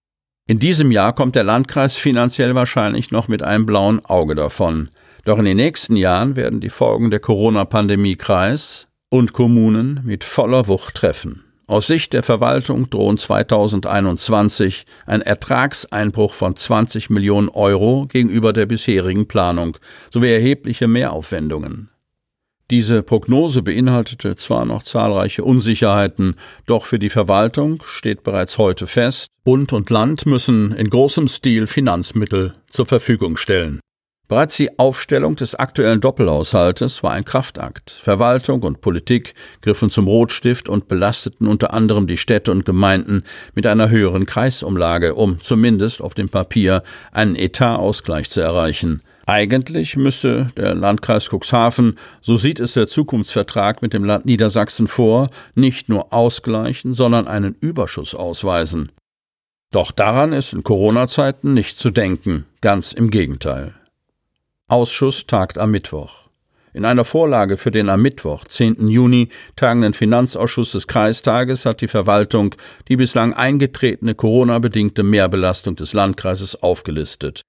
In 0.47 0.59
diesem 0.59 0.91
Jahr 0.91 1.13
kommt 1.13 1.33
der 1.33 1.43
Landkreis 1.43 1.97
finanziell 1.97 2.53
wahrscheinlich 2.53 3.09
noch 3.09 3.27
mit 3.27 3.41
einem 3.41 3.65
blauen 3.65 4.05
Auge 4.05 4.35
davon. 4.35 4.89
Doch 5.25 5.39
in 5.39 5.45
den 5.45 5.57
nächsten 5.57 5.95
Jahren 5.95 6.35
werden 6.35 6.61
die 6.61 6.69
Folgen 6.69 7.09
der 7.09 7.19
Corona-Pandemie 7.19 8.15
Kreis 8.15 8.87
und 9.09 9.33
Kommunen 9.33 10.01
mit 10.03 10.23
voller 10.23 10.67
Wucht 10.67 10.95
treffen. 10.95 11.43
Aus 11.65 11.87
Sicht 11.87 12.13
der 12.13 12.21
Verwaltung 12.21 12.91
drohen 12.91 13.17
2021 13.17 14.85
ein 15.07 15.21
Ertragseinbruch 15.21 16.31
von 16.31 16.55
20 16.55 17.09
Millionen 17.09 17.49
Euro 17.49 18.05
gegenüber 18.07 18.53
der 18.53 18.67
bisherigen 18.67 19.27
Planung 19.27 19.77
sowie 20.13 20.31
erhebliche 20.31 20.87
Mehraufwendungen. 20.87 21.89
Diese 22.69 23.01
Prognose 23.01 23.63
beinhaltete 23.63 24.35
zwar 24.35 24.65
noch 24.65 24.83
zahlreiche 24.83 25.43
Unsicherheiten, 25.43 26.35
doch 26.67 26.85
für 26.85 26.99
die 26.99 27.09
Verwaltung 27.09 27.81
steht 27.83 28.21
bereits 28.21 28.59
heute 28.59 28.85
fest, 28.85 29.27
Bund 29.43 29.73
und 29.73 29.89
Land 29.89 30.27
müssen 30.27 30.71
in 30.71 30.89
großem 30.89 31.27
Stil 31.27 31.65
Finanzmittel 31.65 32.53
zur 32.67 32.85
Verfügung 32.85 33.37
stellen. 33.37 33.79
Bereits 34.27 34.57
die 34.57 34.79
Aufstellung 34.79 35.35
des 35.35 35.53
aktuellen 35.53 36.01
Doppelhaushaltes 36.01 37.03
war 37.03 37.11
ein 37.11 37.25
Kraftakt. 37.25 37.91
Verwaltung 37.91 38.63
und 38.63 38.81
Politik 38.81 39.35
griffen 39.61 39.91
zum 39.91 40.07
Rotstift 40.07 40.67
und 40.67 40.87
belasteten 40.87 41.45
unter 41.45 41.73
anderem 41.73 42.07
die 42.07 42.17
Städte 42.17 42.51
und 42.51 42.65
Gemeinden 42.65 43.21
mit 43.53 43.67
einer 43.67 43.89
höheren 43.89 44.25
Kreisumlage, 44.25 45.13
um 45.13 45.41
zumindest 45.41 46.01
auf 46.01 46.15
dem 46.15 46.29
Papier 46.29 46.81
einen 47.11 47.35
Etatausgleich 47.35 48.31
zu 48.31 48.41
erreichen. 48.41 49.03
Eigentlich 49.27 49.95
müsse 49.95 50.47
der 50.57 50.73
Landkreis 50.73 51.29
Cuxhaven, 51.29 51.97
so 52.21 52.35
sieht 52.37 52.59
es 52.59 52.73
der 52.73 52.87
Zukunftsvertrag 52.87 53.83
mit 53.83 53.93
dem 53.93 54.03
Land 54.03 54.25
Niedersachsen 54.25 54.87
vor, 54.87 55.29
nicht 55.53 55.87
nur 55.87 56.13
ausgleichen, 56.13 56.95
sondern 56.95 57.27
einen 57.27 57.55
Überschuss 57.59 58.15
ausweisen. 58.15 58.91
Doch 59.71 59.91
daran 59.91 60.33
ist 60.33 60.53
in 60.53 60.63
Corona-Zeiten 60.63 61.53
nicht 61.53 61.77
zu 61.77 61.91
denken, 61.91 62.45
ganz 62.61 62.91
im 62.93 63.11
Gegenteil. 63.11 63.73
Ausschuss 64.67 65.27
tagt 65.27 65.59
am 65.59 65.69
Mittwoch. 65.69 66.23
In 66.73 66.85
einer 66.85 67.05
Vorlage 67.05 67.57
für 67.57 67.69
den 67.69 67.87
am 67.87 68.01
Mittwoch, 68.01 68.45
10. 68.45 68.87
Juni, 68.87 69.29
tagenden 69.55 69.93
Finanzausschuss 69.93 70.71
des 70.71 70.87
Kreistages 70.87 71.67
hat 71.67 71.81
die 71.81 71.87
Verwaltung 71.87 72.55
die 72.87 72.95
bislang 72.95 73.35
eingetretene 73.35 74.15
Corona-bedingte 74.15 75.03
Mehrbelastung 75.03 75.75
des 75.75 75.93
Landkreises 75.93 76.63
aufgelistet. 76.63 77.41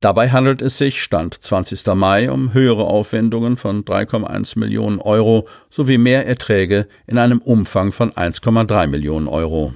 Dabei 0.00 0.30
handelt 0.30 0.62
es 0.62 0.78
sich, 0.78 1.02
Stand 1.02 1.34
20. 1.34 1.88
Mai, 1.94 2.30
um 2.30 2.54
höhere 2.54 2.84
Aufwendungen 2.84 3.58
von 3.58 3.84
3,1 3.84 4.58
Millionen 4.58 4.98
Euro 4.98 5.46
sowie 5.68 5.98
Mehrerträge 5.98 6.88
in 7.06 7.18
einem 7.18 7.42
Umfang 7.42 7.92
von 7.92 8.12
1,3 8.12 8.86
Millionen 8.86 9.28
Euro. 9.28 9.74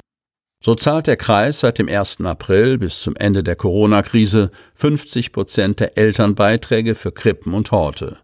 So 0.63 0.75
zahlt 0.75 1.07
der 1.07 1.17
Kreis 1.17 1.61
seit 1.61 1.79
dem 1.79 1.89
1. 1.89 2.23
April 2.23 2.79
bis 2.79 3.01
zum 3.01 3.15
Ende 3.17 3.43
der 3.43 3.57
Corona-Krise 3.57 4.51
50 4.75 5.33
Prozent 5.33 5.81
der 5.81 5.97
Elternbeiträge 5.99 6.95
für 6.95 7.13
Krippen 7.13 7.55
und 7.55 7.71
Horte. 7.71 8.19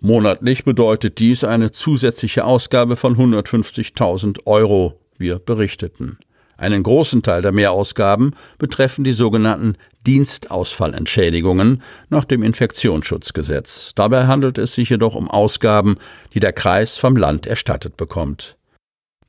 Monatlich 0.00 0.64
bedeutet 0.64 1.18
dies 1.18 1.42
eine 1.42 1.72
zusätzliche 1.72 2.44
Ausgabe 2.44 2.96
von 2.96 3.16
150.000 3.16 4.46
Euro, 4.46 5.00
wir 5.16 5.38
berichteten. 5.38 6.18
Einen 6.56 6.82
großen 6.82 7.22
Teil 7.22 7.40
der 7.40 7.52
Mehrausgaben 7.52 8.34
betreffen 8.58 9.04
die 9.04 9.12
sogenannten 9.12 9.76
Dienstausfallentschädigungen 10.06 11.82
nach 12.10 12.24
dem 12.24 12.42
Infektionsschutzgesetz. 12.42 13.92
Dabei 13.94 14.26
handelt 14.26 14.58
es 14.58 14.74
sich 14.74 14.90
jedoch 14.90 15.14
um 15.14 15.30
Ausgaben, 15.30 15.98
die 16.34 16.40
der 16.40 16.52
Kreis 16.52 16.98
vom 16.98 17.16
Land 17.16 17.46
erstattet 17.46 17.96
bekommt. 17.96 18.57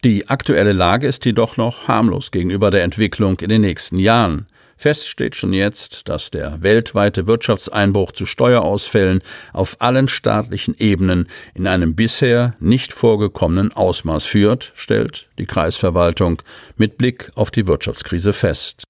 Die 0.05 0.29
aktuelle 0.29 0.71
Lage 0.71 1.07
ist 1.07 1.25
jedoch 1.25 1.57
noch 1.57 1.89
harmlos 1.89 2.31
gegenüber 2.31 2.71
der 2.71 2.83
Entwicklung 2.83 3.37
in 3.41 3.49
den 3.49 3.59
nächsten 3.59 3.97
Jahren. 3.97 4.47
Fest 4.77 5.09
steht 5.09 5.35
schon 5.35 5.51
jetzt, 5.51 6.07
dass 6.07 6.31
der 6.31 6.61
weltweite 6.61 7.27
Wirtschaftseinbruch 7.27 8.13
zu 8.13 8.25
Steuerausfällen 8.25 9.21
auf 9.51 9.75
allen 9.81 10.07
staatlichen 10.07 10.73
Ebenen 10.77 11.27
in 11.53 11.67
einem 11.67 11.95
bisher 11.95 12.55
nicht 12.61 12.93
vorgekommenen 12.93 13.73
Ausmaß 13.73 14.23
führt, 14.23 14.71
stellt 14.73 15.27
die 15.37 15.43
Kreisverwaltung 15.43 16.41
mit 16.77 16.97
Blick 16.97 17.29
auf 17.35 17.51
die 17.51 17.67
Wirtschaftskrise 17.67 18.31
fest. 18.31 18.85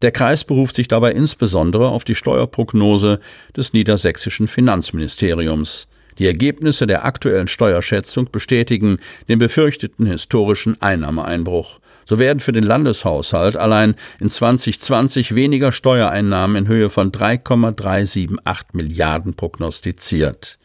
Der 0.00 0.12
Kreis 0.12 0.44
beruft 0.44 0.76
sich 0.76 0.88
dabei 0.88 1.12
insbesondere 1.12 1.90
auf 1.90 2.04
die 2.04 2.14
Steuerprognose 2.14 3.20
des 3.54 3.74
niedersächsischen 3.74 4.48
Finanzministeriums. 4.48 5.88
Die 6.18 6.26
Ergebnisse 6.26 6.86
der 6.86 7.04
aktuellen 7.04 7.48
Steuerschätzung 7.48 8.28
bestätigen 8.30 8.98
den 9.28 9.38
befürchteten 9.38 10.06
historischen 10.06 10.80
Einnahmeeinbruch. 10.80 11.80
So 12.04 12.18
werden 12.18 12.40
für 12.40 12.52
den 12.52 12.64
Landeshaushalt 12.64 13.56
allein 13.56 13.94
in 14.20 14.28
2020 14.28 15.34
weniger 15.34 15.72
Steuereinnahmen 15.72 16.56
in 16.56 16.68
Höhe 16.68 16.90
von 16.90 17.12
3,378 17.12 18.74
Milliarden 18.74 19.34
prognostiziert. 19.34 20.58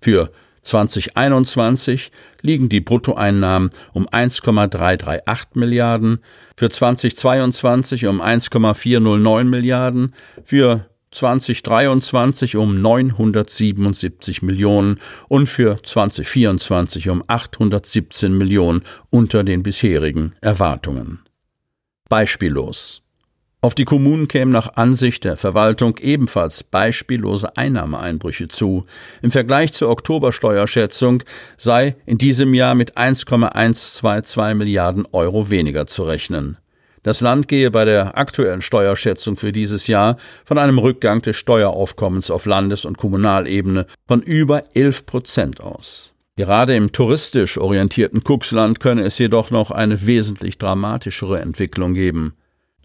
Für 0.00 0.30
2021 0.62 2.10
liegen 2.40 2.68
die 2.68 2.80
Bruttoeinnahmen 2.80 3.70
um 3.92 4.08
1,338 4.10 5.54
Milliarden, 5.54 6.18
für 6.56 6.70
2022 6.70 8.06
um 8.06 8.20
1,409 8.20 9.48
Milliarden, 9.48 10.14
für 10.44 10.86
2023 11.14 12.56
um 12.56 12.80
977 12.80 14.42
Millionen 14.42 15.00
und 15.28 15.46
für 15.46 15.82
2024 15.82 17.08
um 17.08 17.24
817 17.26 18.36
Millionen 18.36 18.82
unter 19.10 19.44
den 19.44 19.62
bisherigen 19.62 20.34
Erwartungen. 20.40 21.20
Beispiellos. 22.08 23.04
Auf 23.64 23.74
die 23.74 23.86
Kommunen 23.86 24.28
kämen 24.28 24.52
nach 24.52 24.74
Ansicht 24.76 25.24
der 25.24 25.38
Verwaltung 25.38 25.96
ebenfalls 25.96 26.62
beispiellose 26.62 27.56
Einnahmeeinbrüche 27.56 28.48
zu. 28.48 28.84
Im 29.22 29.30
Vergleich 29.30 29.72
zur 29.72 29.88
Oktobersteuerschätzung 29.88 31.22
sei 31.56 31.96
in 32.04 32.18
diesem 32.18 32.52
Jahr 32.52 32.74
mit 32.74 32.98
1,122 32.98 34.54
Milliarden 34.54 35.06
Euro 35.12 35.48
weniger 35.48 35.86
zu 35.86 36.02
rechnen. 36.02 36.58
Das 37.04 37.20
Land 37.20 37.48
gehe 37.48 37.70
bei 37.70 37.84
der 37.84 38.16
aktuellen 38.16 38.62
Steuerschätzung 38.62 39.36
für 39.36 39.52
dieses 39.52 39.86
Jahr 39.88 40.16
von 40.46 40.56
einem 40.56 40.78
Rückgang 40.78 41.20
des 41.20 41.36
Steueraufkommens 41.36 42.30
auf 42.30 42.46
Landes- 42.46 42.86
und 42.86 42.96
Kommunalebene 42.96 43.86
von 44.08 44.22
über 44.22 44.64
11 44.74 45.04
Prozent 45.04 45.60
aus. 45.60 46.14
Gerade 46.36 46.74
im 46.74 46.92
touristisch 46.92 47.58
orientierten 47.58 48.24
Cuxland 48.24 48.80
könne 48.80 49.02
es 49.02 49.18
jedoch 49.18 49.50
noch 49.50 49.70
eine 49.70 50.06
wesentlich 50.06 50.56
dramatischere 50.56 51.40
Entwicklung 51.40 51.92
geben. 51.92 52.32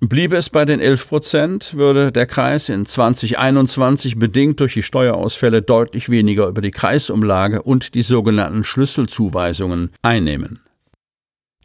Bliebe 0.01 0.35
es 0.35 0.49
bei 0.49 0.65
den 0.65 0.81
11 0.81 1.07
Prozent, 1.07 1.73
würde 1.75 2.11
der 2.11 2.25
Kreis 2.25 2.67
in 2.67 2.85
2021 2.85 4.19
bedingt 4.19 4.59
durch 4.59 4.73
die 4.73 4.83
Steuerausfälle 4.83 5.61
deutlich 5.61 6.09
weniger 6.09 6.47
über 6.47 6.61
die 6.61 6.71
Kreisumlage 6.71 7.61
und 7.61 7.95
die 7.95 8.01
sogenannten 8.01 8.65
Schlüsselzuweisungen 8.65 9.91
einnehmen. 10.01 10.59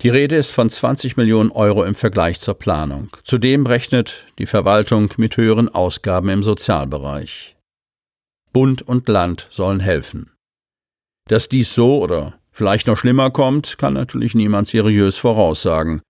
Die 0.02 0.09
Rede 0.09 0.37
ist 0.37 0.50
von 0.50 0.68
20 0.68 1.16
Millionen 1.16 1.50
Euro 1.50 1.85
im 1.85 1.94
Vergleich 1.94 2.40
zur 2.40 2.54
Planung. 2.54 3.16
Zudem 3.22 3.66
rechnet 3.66 4.26
die 4.38 4.46
Verwaltung 4.46 5.11
mit 5.16 5.37
höheren 5.37 5.68
Ausgaben 5.68 6.28
im 6.28 6.42
Sozialbereich. 6.42 7.57
Bund 8.52 8.83
und 8.83 9.09
Land 9.09 9.46
sollen 9.50 9.80
helfen. 9.80 10.30
Dass 11.28 11.48
dies 11.48 11.74
so 11.74 12.02
oder 12.02 12.35
vielleicht 12.52 12.87
noch 12.87 12.98
schlimmer 12.98 13.30
kommt, 13.30 13.78
kann 13.78 13.94
natürlich 13.94 14.35
niemand 14.35 14.68
seriös 14.68 15.16
voraussagen. 15.16 16.02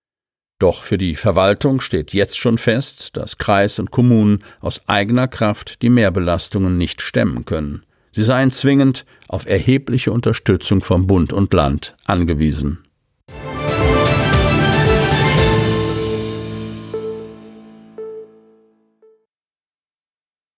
Doch 0.59 0.83
für 0.83 0.97
die 0.97 1.15
Verwaltung 1.15 1.81
steht 1.81 2.13
jetzt 2.13 2.37
schon 2.37 2.57
fest, 2.57 3.17
dass 3.17 3.37
Kreis 3.37 3.79
und 3.79 3.91
Kommunen 3.91 4.43
aus 4.61 4.81
eigener 4.87 5.27
Kraft 5.27 5.81
die 5.81 5.89
Mehrbelastungen 5.89 6.77
nicht 6.77 7.01
stemmen 7.01 7.45
können. 7.45 7.83
Sie 8.11 8.23
seien 8.23 8.51
zwingend 8.51 9.05
auf 9.27 9.45
erhebliche 9.45 10.11
Unterstützung 10.11 10.81
vom 10.81 11.07
Bund 11.07 11.33
und 11.33 11.53
Land 11.53 11.95
angewiesen. 12.05 12.84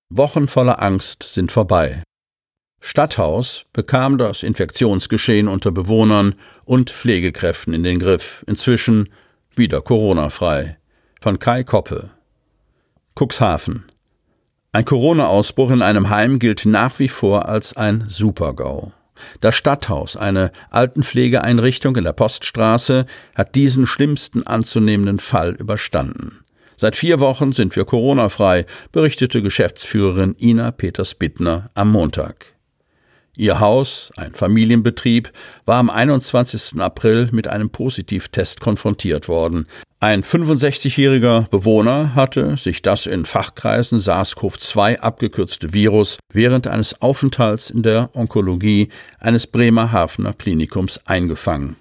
Wochen 0.10 0.48
voller 0.48 0.82
Angst 0.82 1.24
sind 1.24 1.52
vorbei. 1.52 2.02
Stadthaus 2.80 3.66
bekam 3.74 4.18
das 4.18 4.44
Infektionsgeschehen 4.44 5.50
unter 5.50 5.72
Bewohnern 5.72 6.36
und 6.64 6.92
Pflegekräften 6.92 7.74
in 7.74 7.84
den 7.84 8.00
Griff. 8.00 8.46
Inzwischen 8.48 9.10
wieder 9.54 9.82
Corona-frei. 9.82 10.78
Von 11.20 11.40
Kai 11.40 11.64
Koppe. 11.64 12.12
Cuxhaven. 13.16 13.86
Ein 14.72 14.86
Corona-Ausbruch 14.86 15.72
in 15.72 15.82
einem 15.82 16.10
Heim 16.10 16.40
gilt 16.40 16.66
nach 16.66 17.00
wie 17.00 17.10
vor 17.10 17.50
als 17.50 17.76
ein 17.76 18.06
Supergau. 18.08 18.94
Das 19.42 19.56
Stadthaus, 19.56 20.16
eine 20.16 20.52
Altenpflegeeinrichtung 20.70 21.96
in 21.96 22.04
der 22.06 22.14
Poststraße, 22.14 23.08
hat 23.36 23.56
diesen 23.56 23.88
schlimmsten 23.88 24.46
anzunehmenden 24.46 25.20
Fall 25.20 25.56
überstanden. 25.56 26.46
Seit 26.80 26.96
vier 26.96 27.20
Wochen 27.20 27.54
sind 27.54 27.76
wir 27.76 27.86
Corona-frei, 27.86 28.68
berichtete 28.92 29.42
Geschäftsführerin 29.42 30.36
Ina 30.40 30.70
Peters-Bittner 30.70 31.72
am 31.74 31.92
Montag. 31.92 32.54
Ihr 33.36 33.60
Haus, 33.60 34.12
ein 34.16 34.34
Familienbetrieb, 34.34 35.32
war 35.66 35.78
am 35.78 35.90
21. 35.90 36.80
April 36.80 37.30
mit 37.32 37.48
einem 37.48 37.72
Positivtest 37.72 38.60
konfrontiert 38.60 39.28
worden. 39.28 39.66
Ein 40.00 40.24
65-jähriger 40.24 41.50
Bewohner 41.50 42.14
hatte 42.14 42.58
sich 42.58 42.84
das 42.84 43.08
in 43.08 43.26
Fachkreisen 43.26 44.00
SARS-CoV-2 44.00 45.00
abgekürzte 45.00 45.74
Virus 45.74 46.20
während 46.32 46.68
eines 46.68 47.02
Aufenthalts 47.02 47.72
in 47.72 47.82
der 47.82 48.12
Onkologie 48.14 48.90
eines 49.20 49.48
Bremerhavener 49.48 50.34
Klinikums 50.34 51.02
eingefangen. 51.08 51.76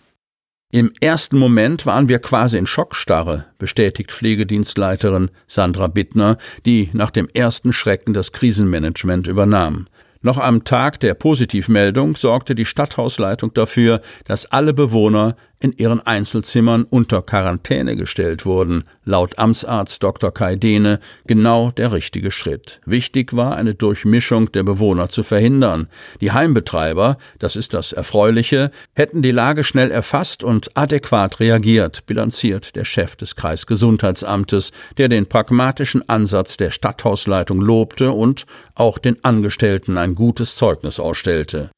Im 0.72 0.90
ersten 1.00 1.38
Moment 1.38 1.86
waren 1.86 2.08
wir 2.08 2.18
quasi 2.18 2.58
in 2.58 2.66
Schockstarre, 2.66 3.46
bestätigt 3.56 4.10
Pflegedienstleiterin 4.10 5.30
Sandra 5.46 5.86
Bittner, 5.86 6.38
die 6.64 6.90
nach 6.92 7.12
dem 7.12 7.28
ersten 7.32 7.72
Schrecken 7.72 8.14
das 8.14 8.32
Krisenmanagement 8.32 9.28
übernahm. 9.28 9.86
Noch 10.22 10.38
am 10.38 10.64
Tag 10.64 10.98
der 10.98 11.14
Positivmeldung 11.14 12.16
sorgte 12.16 12.56
die 12.56 12.64
Stadthausleitung 12.64 13.54
dafür, 13.54 14.00
dass 14.24 14.46
alle 14.46 14.74
Bewohner 14.74 15.36
in 15.66 15.72
ihren 15.78 15.98
Einzelzimmern 16.00 16.84
unter 16.84 17.22
Quarantäne 17.22 17.96
gestellt 17.96 18.46
wurden, 18.46 18.84
laut 19.04 19.36
Amtsarzt 19.36 20.00
Dr. 20.00 20.32
Kai 20.32 20.54
Dehne 20.54 21.00
genau 21.26 21.72
der 21.72 21.90
richtige 21.90 22.30
Schritt. 22.30 22.80
Wichtig 22.86 23.34
war, 23.34 23.56
eine 23.56 23.74
Durchmischung 23.74 24.52
der 24.52 24.62
Bewohner 24.62 25.08
zu 25.08 25.24
verhindern. 25.24 25.88
Die 26.20 26.30
Heimbetreiber, 26.30 27.18
das 27.40 27.56
ist 27.56 27.74
das 27.74 27.92
Erfreuliche, 27.92 28.70
hätten 28.94 29.22
die 29.22 29.32
Lage 29.32 29.64
schnell 29.64 29.90
erfasst 29.90 30.44
und 30.44 30.70
adäquat 30.76 31.40
reagiert, 31.40 32.06
bilanziert 32.06 32.76
der 32.76 32.84
Chef 32.84 33.16
des 33.16 33.34
Kreisgesundheitsamtes, 33.34 34.70
der 34.98 35.08
den 35.08 35.26
pragmatischen 35.26 36.08
Ansatz 36.08 36.56
der 36.56 36.70
Stadthausleitung 36.70 37.60
lobte 37.60 38.12
und 38.12 38.46
auch 38.76 38.98
den 38.98 39.24
Angestellten 39.24 39.98
ein 39.98 40.14
gutes 40.14 40.54
Zeugnis 40.54 41.00
ausstellte. 41.00 41.70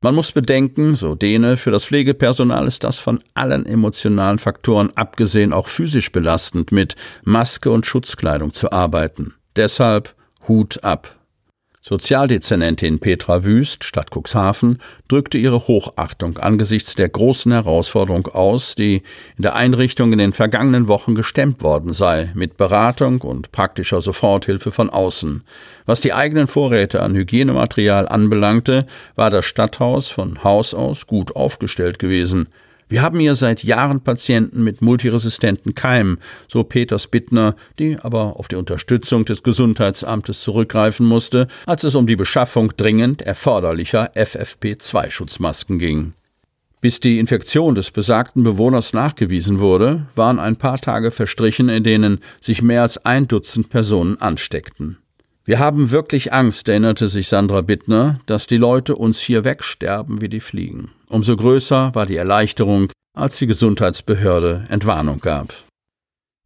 Man 0.00 0.14
muss 0.14 0.30
bedenken, 0.30 0.94
so 0.94 1.16
Dene, 1.16 1.56
für 1.56 1.72
das 1.72 1.86
Pflegepersonal 1.86 2.68
ist 2.68 2.84
das 2.84 3.00
von 3.00 3.20
allen 3.34 3.66
emotionalen 3.66 4.38
Faktoren 4.38 4.92
abgesehen 4.94 5.52
auch 5.52 5.66
physisch 5.66 6.12
belastend, 6.12 6.70
mit 6.70 6.94
Maske 7.24 7.72
und 7.72 7.84
Schutzkleidung 7.84 8.52
zu 8.52 8.70
arbeiten. 8.70 9.34
Deshalb 9.56 10.14
Hut 10.46 10.84
ab. 10.84 11.17
Sozialdezernentin 11.80 12.98
Petra 12.98 13.44
Wüst, 13.44 13.84
Stadt 13.84 14.10
Cuxhaven, 14.10 14.78
drückte 15.06 15.38
ihre 15.38 15.68
Hochachtung 15.68 16.38
angesichts 16.38 16.94
der 16.96 17.08
großen 17.08 17.52
Herausforderung 17.52 18.26
aus, 18.26 18.74
die 18.74 19.02
in 19.36 19.42
der 19.42 19.54
Einrichtung 19.54 20.12
in 20.12 20.18
den 20.18 20.32
vergangenen 20.32 20.88
Wochen 20.88 21.14
gestemmt 21.14 21.62
worden 21.62 21.92
sei, 21.92 22.32
mit 22.34 22.56
Beratung 22.56 23.20
und 23.20 23.52
praktischer 23.52 24.00
Soforthilfe 24.00 24.72
von 24.72 24.90
außen. 24.90 25.44
Was 25.86 26.00
die 26.00 26.12
eigenen 26.12 26.48
Vorräte 26.48 27.00
an 27.00 27.14
Hygienematerial 27.14 28.08
anbelangte, 28.08 28.86
war 29.14 29.30
das 29.30 29.46
Stadthaus 29.46 30.08
von 30.08 30.42
Haus 30.42 30.74
aus 30.74 31.06
gut 31.06 31.36
aufgestellt 31.36 31.98
gewesen. 31.98 32.48
Wir 32.88 33.02
haben 33.02 33.20
hier 33.20 33.34
seit 33.34 33.64
Jahren 33.64 34.00
Patienten 34.00 34.64
mit 34.64 34.80
multiresistenten 34.80 35.74
Keimen, 35.74 36.18
so 36.48 36.64
Peters 36.64 37.06
Bittner, 37.06 37.54
die 37.78 37.98
aber 38.00 38.38
auf 38.38 38.48
die 38.48 38.56
Unterstützung 38.56 39.26
des 39.26 39.42
Gesundheitsamtes 39.42 40.40
zurückgreifen 40.40 41.04
musste, 41.04 41.48
als 41.66 41.84
es 41.84 41.94
um 41.94 42.06
die 42.06 42.16
Beschaffung 42.16 42.72
dringend 42.76 43.20
erforderlicher 43.20 44.12
FFP2-Schutzmasken 44.14 45.78
ging. 45.78 46.12
Bis 46.80 47.00
die 47.00 47.18
Infektion 47.18 47.74
des 47.74 47.90
besagten 47.90 48.42
Bewohners 48.42 48.92
nachgewiesen 48.92 49.58
wurde, 49.58 50.06
waren 50.14 50.38
ein 50.38 50.56
paar 50.56 50.78
Tage 50.78 51.10
verstrichen, 51.10 51.68
in 51.68 51.82
denen 51.82 52.20
sich 52.40 52.62
mehr 52.62 52.82
als 52.82 53.04
ein 53.04 53.28
Dutzend 53.28 53.68
Personen 53.68 54.20
ansteckten. 54.20 54.96
Wir 55.44 55.58
haben 55.58 55.90
wirklich 55.90 56.32
Angst, 56.32 56.68
erinnerte 56.68 57.08
sich 57.08 57.28
Sandra 57.28 57.62
Bittner, 57.62 58.20
dass 58.26 58.46
die 58.46 58.58
Leute 58.58 58.96
uns 58.96 59.20
hier 59.20 59.44
wegsterben 59.44 60.20
wie 60.20 60.28
die 60.28 60.40
Fliegen. 60.40 60.90
Umso 61.08 61.36
größer 61.36 61.94
war 61.94 62.06
die 62.06 62.16
Erleichterung, 62.16 62.92
als 63.14 63.38
die 63.38 63.46
Gesundheitsbehörde 63.46 64.66
Entwarnung 64.68 65.20
gab. 65.20 65.54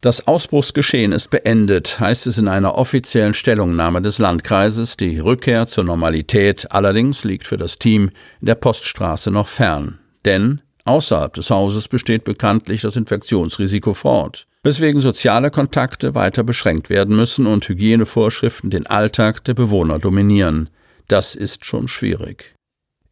Das 0.01 0.27
Ausbruchsgeschehen 0.27 1.13
ist 1.13 1.29
beendet, 1.29 1.99
heißt 1.99 2.27
es 2.27 2.37
in 2.37 2.49
einer 2.49 2.75
offiziellen 2.75 3.33
Stellungnahme 3.33 4.01
des 4.01 4.19
Landkreises. 4.19 4.97
Die 4.97 5.19
Rückkehr 5.19 5.65
zur 5.67 5.85
Normalität 5.85 6.71
allerdings 6.71 7.23
liegt 7.23 7.47
für 7.47 7.55
das 7.55 7.79
Team 7.79 8.09
in 8.41 8.47
der 8.47 8.55
Poststraße 8.55 9.31
noch 9.31 9.47
fern. 9.47 9.99
Denn 10.25 10.61
außerhalb 10.83 11.33
des 11.33 11.49
Hauses 11.49 11.87
besteht 11.87 12.25
bekanntlich 12.25 12.81
das 12.81 12.97
Infektionsrisiko 12.97 13.93
fort, 13.93 14.45
weswegen 14.63 14.99
soziale 14.99 15.51
Kontakte 15.51 16.15
weiter 16.15 16.43
beschränkt 16.43 16.89
werden 16.89 17.15
müssen 17.15 17.47
und 17.47 17.67
Hygienevorschriften 17.67 18.69
den 18.69 18.87
Alltag 18.87 19.45
der 19.45 19.53
Bewohner 19.53 19.99
dominieren. 19.99 20.69
Das 21.07 21.33
ist 21.33 21.65
schon 21.65 21.87
schwierig. 21.87 22.53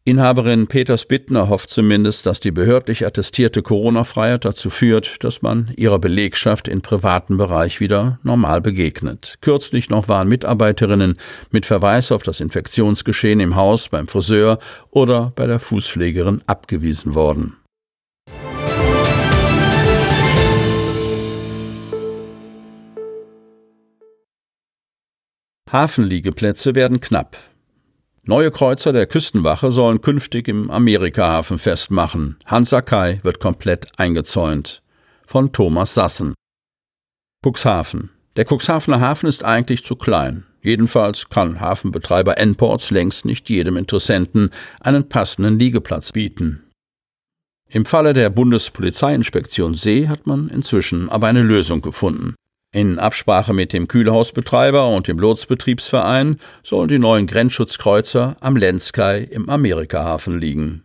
Inhaberin 0.04 0.66
Peters 0.66 1.06
Bittner 1.06 1.48
hofft 1.48 1.70
zumindest, 1.70 2.26
dass 2.26 2.40
die 2.40 2.50
behördlich 2.50 3.06
attestierte 3.06 3.62
Corona-Freiheit 3.62 4.44
dazu 4.44 4.68
führt, 4.68 5.22
dass 5.22 5.42
man 5.42 5.72
ihrer 5.76 6.00
Belegschaft 6.00 6.66
im 6.66 6.82
privaten 6.82 7.36
Bereich 7.36 7.78
wieder 7.78 8.18
normal 8.24 8.60
begegnet. 8.60 9.36
Kürzlich 9.42 9.90
noch 9.90 10.08
waren 10.08 10.26
Mitarbeiterinnen 10.26 11.18
mit 11.52 11.66
Verweis 11.66 12.10
auf 12.10 12.24
das 12.24 12.40
Infektionsgeschehen 12.40 13.38
im 13.38 13.54
Haus, 13.54 13.90
beim 13.90 14.08
Friseur 14.08 14.58
oder 14.90 15.32
bei 15.36 15.46
der 15.46 15.60
Fußpflegerin 15.60 16.42
abgewiesen 16.48 17.14
worden. 17.14 17.58
Hafenliegeplätze 25.70 26.74
werden 26.74 27.00
knapp. 27.00 27.36
Neue 28.24 28.52
Kreuzer 28.52 28.92
der 28.92 29.06
Küstenwache 29.06 29.72
sollen 29.72 30.00
künftig 30.00 30.46
im 30.46 30.70
Amerikahafen 30.70 31.58
festmachen. 31.58 32.36
Hansa 32.46 32.80
Kai 32.80 33.18
wird 33.24 33.40
komplett 33.40 33.88
eingezäunt. 33.98 34.80
Von 35.26 35.50
Thomas 35.50 35.94
Sassen. 35.94 36.34
Cuxhaven. 37.44 38.10
Der 38.36 38.46
Cuxhavener 38.48 39.00
Hafen 39.00 39.28
ist 39.28 39.42
eigentlich 39.42 39.84
zu 39.84 39.96
klein. 39.96 40.46
Jedenfalls 40.62 41.30
kann 41.30 41.58
Hafenbetreiber 41.58 42.38
N-Ports 42.38 42.92
längst 42.92 43.24
nicht 43.24 43.50
jedem 43.50 43.76
Interessenten 43.76 44.50
einen 44.78 45.08
passenden 45.08 45.58
Liegeplatz 45.58 46.12
bieten. 46.12 46.62
Im 47.68 47.84
Falle 47.84 48.12
der 48.12 48.30
Bundespolizeiinspektion 48.30 49.74
See 49.74 50.06
hat 50.06 50.28
man 50.28 50.48
inzwischen 50.48 51.08
aber 51.08 51.26
eine 51.26 51.42
Lösung 51.42 51.80
gefunden. 51.80 52.36
In 52.74 52.98
Absprache 52.98 53.52
mit 53.52 53.74
dem 53.74 53.86
Kühlhausbetreiber 53.86 54.88
und 54.88 55.06
dem 55.06 55.18
Lotsbetriebsverein 55.18 56.38
sollen 56.62 56.88
die 56.88 56.98
neuen 56.98 57.26
Grenzschutzkreuzer 57.26 58.36
am 58.40 58.56
Lenzkai 58.56 59.18
im 59.18 59.50
Amerikahafen 59.50 60.40
liegen. 60.40 60.82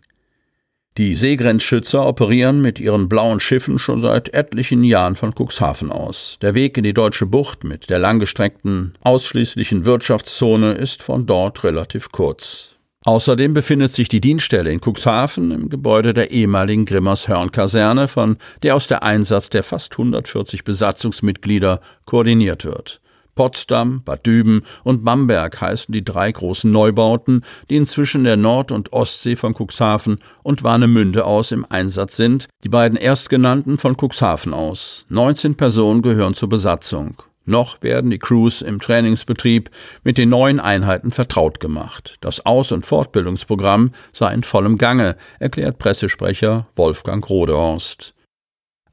Die 0.97 1.15
Seegrenzschützer 1.15 2.05
operieren 2.05 2.61
mit 2.61 2.81
ihren 2.81 3.07
blauen 3.07 3.39
Schiffen 3.39 3.79
schon 3.79 4.01
seit 4.01 4.33
etlichen 4.33 4.83
Jahren 4.83 5.15
von 5.15 5.33
Cuxhaven 5.33 5.89
aus. 5.89 6.37
Der 6.41 6.55
Weg 6.55 6.77
in 6.77 6.83
die 6.83 6.93
deutsche 6.93 7.25
Bucht 7.25 7.63
mit 7.63 7.89
der 7.89 7.99
langgestreckten, 7.99 8.95
ausschließlichen 8.99 9.85
Wirtschaftszone 9.85 10.73
ist 10.73 11.01
von 11.01 11.25
dort 11.25 11.63
relativ 11.63 12.11
kurz. 12.11 12.76
Außerdem 13.07 13.53
befindet 13.53 13.93
sich 13.93 14.09
die 14.09 14.19
Dienststelle 14.19 14.69
in 14.69 14.81
Cuxhaven 14.81 15.51
im 15.51 15.69
Gebäude 15.69 16.13
der 16.13 16.31
ehemaligen 16.31 16.83
Grimmers-Hörn-Kaserne, 16.83 18.09
von 18.09 18.35
der 18.63 18.75
aus 18.75 18.87
der 18.87 19.01
Einsatz 19.01 19.49
der 19.49 19.63
fast 19.63 19.93
140 19.93 20.65
Besatzungsmitglieder 20.65 21.79
koordiniert 22.03 22.65
wird. 22.65 22.99
Potsdam, 23.33 24.03
Bad 24.03 24.25
Düben 24.25 24.63
und 24.83 25.05
Bamberg 25.05 25.61
heißen 25.61 25.93
die 25.93 26.03
drei 26.03 26.29
großen 26.33 26.69
Neubauten, 26.69 27.45
die 27.69 27.77
inzwischen 27.77 28.25
der 28.25 28.35
Nord- 28.35 28.73
und 28.73 28.91
Ostsee 28.91 29.37
von 29.37 29.55
Cuxhaven 29.57 30.19
und 30.43 30.65
Warnemünde 30.65 31.23
aus 31.23 31.53
im 31.53 31.65
Einsatz 31.69 32.17
sind, 32.17 32.49
die 32.65 32.69
beiden 32.69 32.97
erstgenannten 32.97 33.77
von 33.77 33.95
Cuxhaven 33.95 34.53
aus. 34.53 35.05
19 35.07 35.55
Personen 35.55 36.01
gehören 36.01 36.33
zur 36.33 36.49
Besatzung. 36.49 37.15
Noch 37.47 37.81
werden 37.81 38.11
die 38.11 38.19
Crews 38.19 38.61
im 38.61 38.81
Trainingsbetrieb 38.81 39.71
mit 40.03 40.17
den 40.17 40.27
neuen 40.27 40.59
Einheiten 40.59 41.13
vertraut 41.13 41.61
gemacht. 41.61 42.17
Das 42.19 42.45
Aus- 42.45 42.73
und 42.73 42.85
Fortbildungsprogramm 42.85 43.93
sei 44.11 44.33
in 44.33 44.43
vollem 44.43 44.77
Gange, 44.77 45.15
erklärt 45.39 45.79
Pressesprecher 45.79 46.67
Wolfgang 46.75 47.27
Rodehorst. 47.27 48.13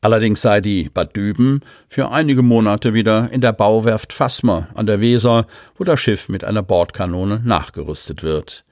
Allerdings 0.01 0.41
sei 0.41 0.61
die 0.61 0.89
Bad 0.89 1.17
Düben 1.17 1.63
für 1.89 2.13
einige 2.13 2.43
Monate 2.43 2.95
wieder 2.95 3.29
in 3.33 3.41
der 3.41 3.53
Bauwerft 3.53 4.13
Fassmer 4.13 4.69
an 4.75 4.87
der 4.87 5.01
Weser, 5.01 5.49
wo 5.77 5.83
das 5.83 5.99
Schiff 5.99 6.29
mit 6.29 6.45
einer 6.45 6.63
Bordkanone 6.63 7.41
nachgerüstet 7.45 8.23
wird. 8.23 8.65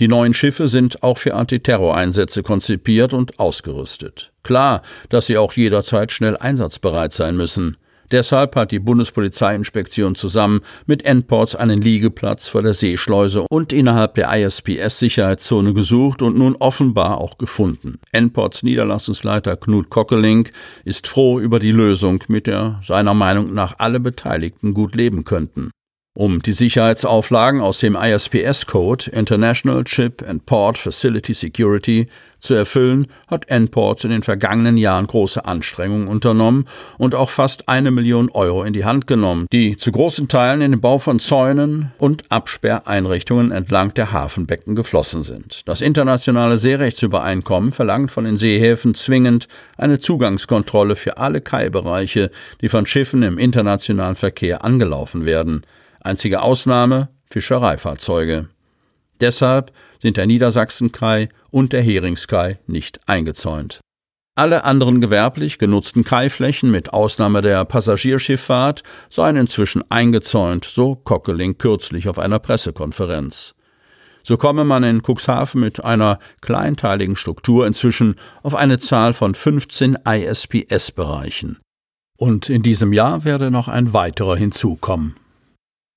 Die 0.00 0.08
neuen 0.08 0.34
Schiffe 0.34 0.68
sind 0.68 1.02
auch 1.02 1.16
für 1.16 1.34
Antiterroreinsätze 1.34 2.42
konzipiert 2.42 3.14
und 3.14 3.38
ausgerüstet. 3.38 4.32
Klar, 4.42 4.82
dass 5.08 5.28
sie 5.28 5.38
auch 5.38 5.54
jederzeit 5.54 6.12
schnell 6.12 6.36
einsatzbereit 6.36 7.14
sein 7.14 7.36
müssen. 7.36 7.78
Deshalb 8.10 8.56
hat 8.56 8.72
die 8.72 8.78
Bundespolizeiinspektion 8.78 10.14
zusammen 10.14 10.60
mit 10.86 11.04
Endports 11.04 11.54
einen 11.54 11.82
Liegeplatz 11.82 12.48
vor 12.48 12.62
der 12.62 12.74
Seeschleuse 12.74 13.42
und 13.50 13.72
innerhalb 13.72 14.14
der 14.14 14.30
ISPS-Sicherheitszone 14.34 15.74
gesucht 15.74 16.22
und 16.22 16.36
nun 16.36 16.56
offenbar 16.56 17.18
auch 17.18 17.38
gefunden. 17.38 17.98
Endports 18.12 18.62
Niederlassungsleiter 18.62 19.56
Knut 19.56 19.90
Kockelink 19.90 20.52
ist 20.84 21.06
froh 21.06 21.38
über 21.38 21.58
die 21.58 21.72
Lösung, 21.72 22.24
mit 22.28 22.46
der 22.46 22.80
seiner 22.82 23.14
Meinung 23.14 23.52
nach 23.52 23.74
alle 23.78 24.00
Beteiligten 24.00 24.74
gut 24.74 24.94
leben 24.94 25.24
könnten. 25.24 25.70
Um 26.18 26.42
die 26.42 26.52
Sicherheitsauflagen 26.52 27.60
aus 27.60 27.78
dem 27.78 27.94
ISPS-Code 27.94 29.10
International 29.12 29.84
Chip 29.84 30.20
and 30.26 30.46
Port 30.46 30.76
Facility 30.76 31.32
Security 31.32 32.08
zu 32.40 32.54
erfüllen, 32.54 33.06
hat 33.26 33.48
Nports 33.50 34.04
in 34.04 34.10
den 34.10 34.22
vergangenen 34.22 34.76
Jahren 34.76 35.06
große 35.06 35.44
Anstrengungen 35.44 36.08
unternommen 36.08 36.66
und 36.96 37.14
auch 37.14 37.30
fast 37.30 37.68
eine 37.68 37.90
Million 37.90 38.30
Euro 38.30 38.62
in 38.62 38.72
die 38.72 38.84
Hand 38.84 39.06
genommen, 39.06 39.46
die 39.52 39.76
zu 39.76 39.92
großen 39.92 40.28
Teilen 40.28 40.60
in 40.60 40.72
den 40.72 40.80
Bau 40.80 40.98
von 40.98 41.18
Zäunen 41.18 41.92
und 41.98 42.30
Absperreinrichtungen 42.30 43.50
entlang 43.50 43.94
der 43.94 44.12
Hafenbecken 44.12 44.76
geflossen 44.76 45.22
sind. 45.22 45.62
Das 45.66 45.80
internationale 45.80 46.58
Seerechtsübereinkommen 46.58 47.72
verlangt 47.72 48.10
von 48.10 48.24
den 48.24 48.36
Seehäfen 48.36 48.94
zwingend 48.94 49.48
eine 49.76 49.98
Zugangskontrolle 49.98 50.96
für 50.96 51.18
alle 51.18 51.40
Kaibereiche, 51.40 52.30
die 52.60 52.68
von 52.68 52.86
Schiffen 52.86 53.22
im 53.22 53.38
internationalen 53.38 54.16
Verkehr 54.16 54.64
angelaufen 54.64 55.26
werden. 55.26 55.62
Einzige 56.00 56.42
Ausnahme 56.42 57.08
Fischereifahrzeuge. 57.30 58.48
Deshalb 59.20 59.72
sind 60.00 60.16
der 60.16 60.26
Niedersachsenkai 60.26 61.28
und 61.50 61.72
der 61.72 61.82
Heringskai 61.82 62.58
nicht 62.66 63.00
eingezäunt. 63.06 63.80
Alle 64.38 64.62
anderen 64.62 65.00
gewerblich 65.00 65.58
genutzten 65.58 66.04
Kaiflächen 66.04 66.70
mit 66.70 66.92
Ausnahme 66.92 67.42
der 67.42 67.64
Passagierschifffahrt 67.64 68.84
seien 69.10 69.36
inzwischen 69.36 69.82
eingezäunt, 69.90 70.64
so 70.64 70.94
Kockeling 70.94 71.58
kürzlich 71.58 72.08
auf 72.08 72.20
einer 72.20 72.38
Pressekonferenz. 72.38 73.56
So 74.22 74.36
komme 74.36 74.64
man 74.64 74.84
in 74.84 75.02
Cuxhaven 75.02 75.60
mit 75.60 75.84
einer 75.84 76.18
kleinteiligen 76.40 77.16
Struktur 77.16 77.66
inzwischen 77.66 78.14
auf 78.42 78.54
eine 78.54 78.78
Zahl 78.78 79.12
von 79.12 79.34
15 79.34 79.98
ISPS-Bereichen. 80.06 81.58
Und 82.16 82.48
in 82.48 82.62
diesem 82.62 82.92
Jahr 82.92 83.24
werde 83.24 83.50
noch 83.50 83.68
ein 83.68 83.92
weiterer 83.92 84.36
hinzukommen. 84.36 85.16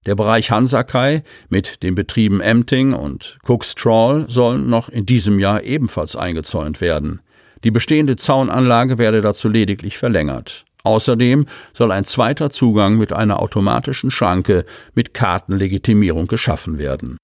Der 0.06 0.16
Bereich 0.16 0.50
Hansakai 0.50 1.24
mit 1.50 1.84
den 1.84 1.94
Betrieben 1.94 2.42
Emting 2.42 2.94
und 2.94 3.38
Cook's 3.48 3.76
Trawl 3.76 4.26
sollen 4.30 4.68
noch 4.68 4.90
in 4.90 5.06
diesem 5.06 5.38
Jahr 5.38 5.64
ebenfalls 5.64 6.16
eingezäunt 6.16 6.82
werden. 6.82 7.22
Die 7.64 7.70
bestehende 7.70 8.16
Zaunanlage 8.16 8.98
werde 8.98 9.22
dazu 9.22 9.48
lediglich 9.48 10.00
verlängert. 10.00 10.66
Außerdem 10.84 11.46
soll 11.74 11.92
ein 11.92 12.06
zweiter 12.06 12.50
Zugang 12.50 12.98
mit 12.98 13.14
einer 13.14 13.40
automatischen 13.40 14.10
Schranke 14.10 14.66
mit 14.96 15.14
Kartenlegitimierung 15.14 16.26
geschaffen 16.26 16.80
werden. 16.80 17.18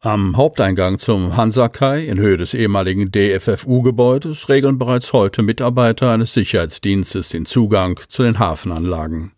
Am 0.00 0.36
Haupteingang 0.36 1.00
zum 1.00 1.36
Hansakai 1.36 2.04
in 2.04 2.20
Höhe 2.20 2.36
des 2.36 2.54
ehemaligen 2.54 3.10
DFFU-Gebäudes 3.10 4.48
regeln 4.48 4.78
bereits 4.78 5.12
heute 5.12 5.42
Mitarbeiter 5.42 6.12
eines 6.12 6.32
Sicherheitsdienstes 6.34 7.30
den 7.30 7.44
Zugang 7.44 7.98
zu 8.08 8.22
den 8.22 8.38
Hafenanlagen. 8.38 9.32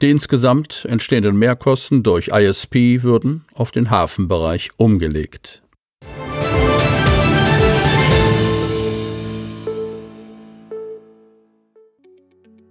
Die 0.00 0.10
insgesamt 0.10 0.86
entstehenden 0.88 1.38
Mehrkosten 1.38 2.02
durch 2.02 2.28
ISP 2.28 3.02
würden 3.02 3.44
auf 3.52 3.70
den 3.70 3.90
Hafenbereich 3.90 4.70
umgelegt. 4.78 5.62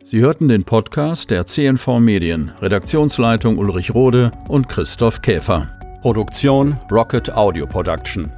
Sie 0.02 0.22
hörten 0.22 0.48
den 0.48 0.64
Podcast 0.64 1.30
der 1.30 1.46
CNV 1.46 2.00
Medien, 2.00 2.50
Redaktionsleitung 2.62 3.60
Ulrich 3.60 3.94
Rode 3.94 4.32
und 4.48 4.68
Christoph 4.68 5.22
Käfer. 5.22 5.70
Produktion 6.02 6.80
Rocket 6.90 7.32
Audio 7.32 7.68
Production. 7.68 8.32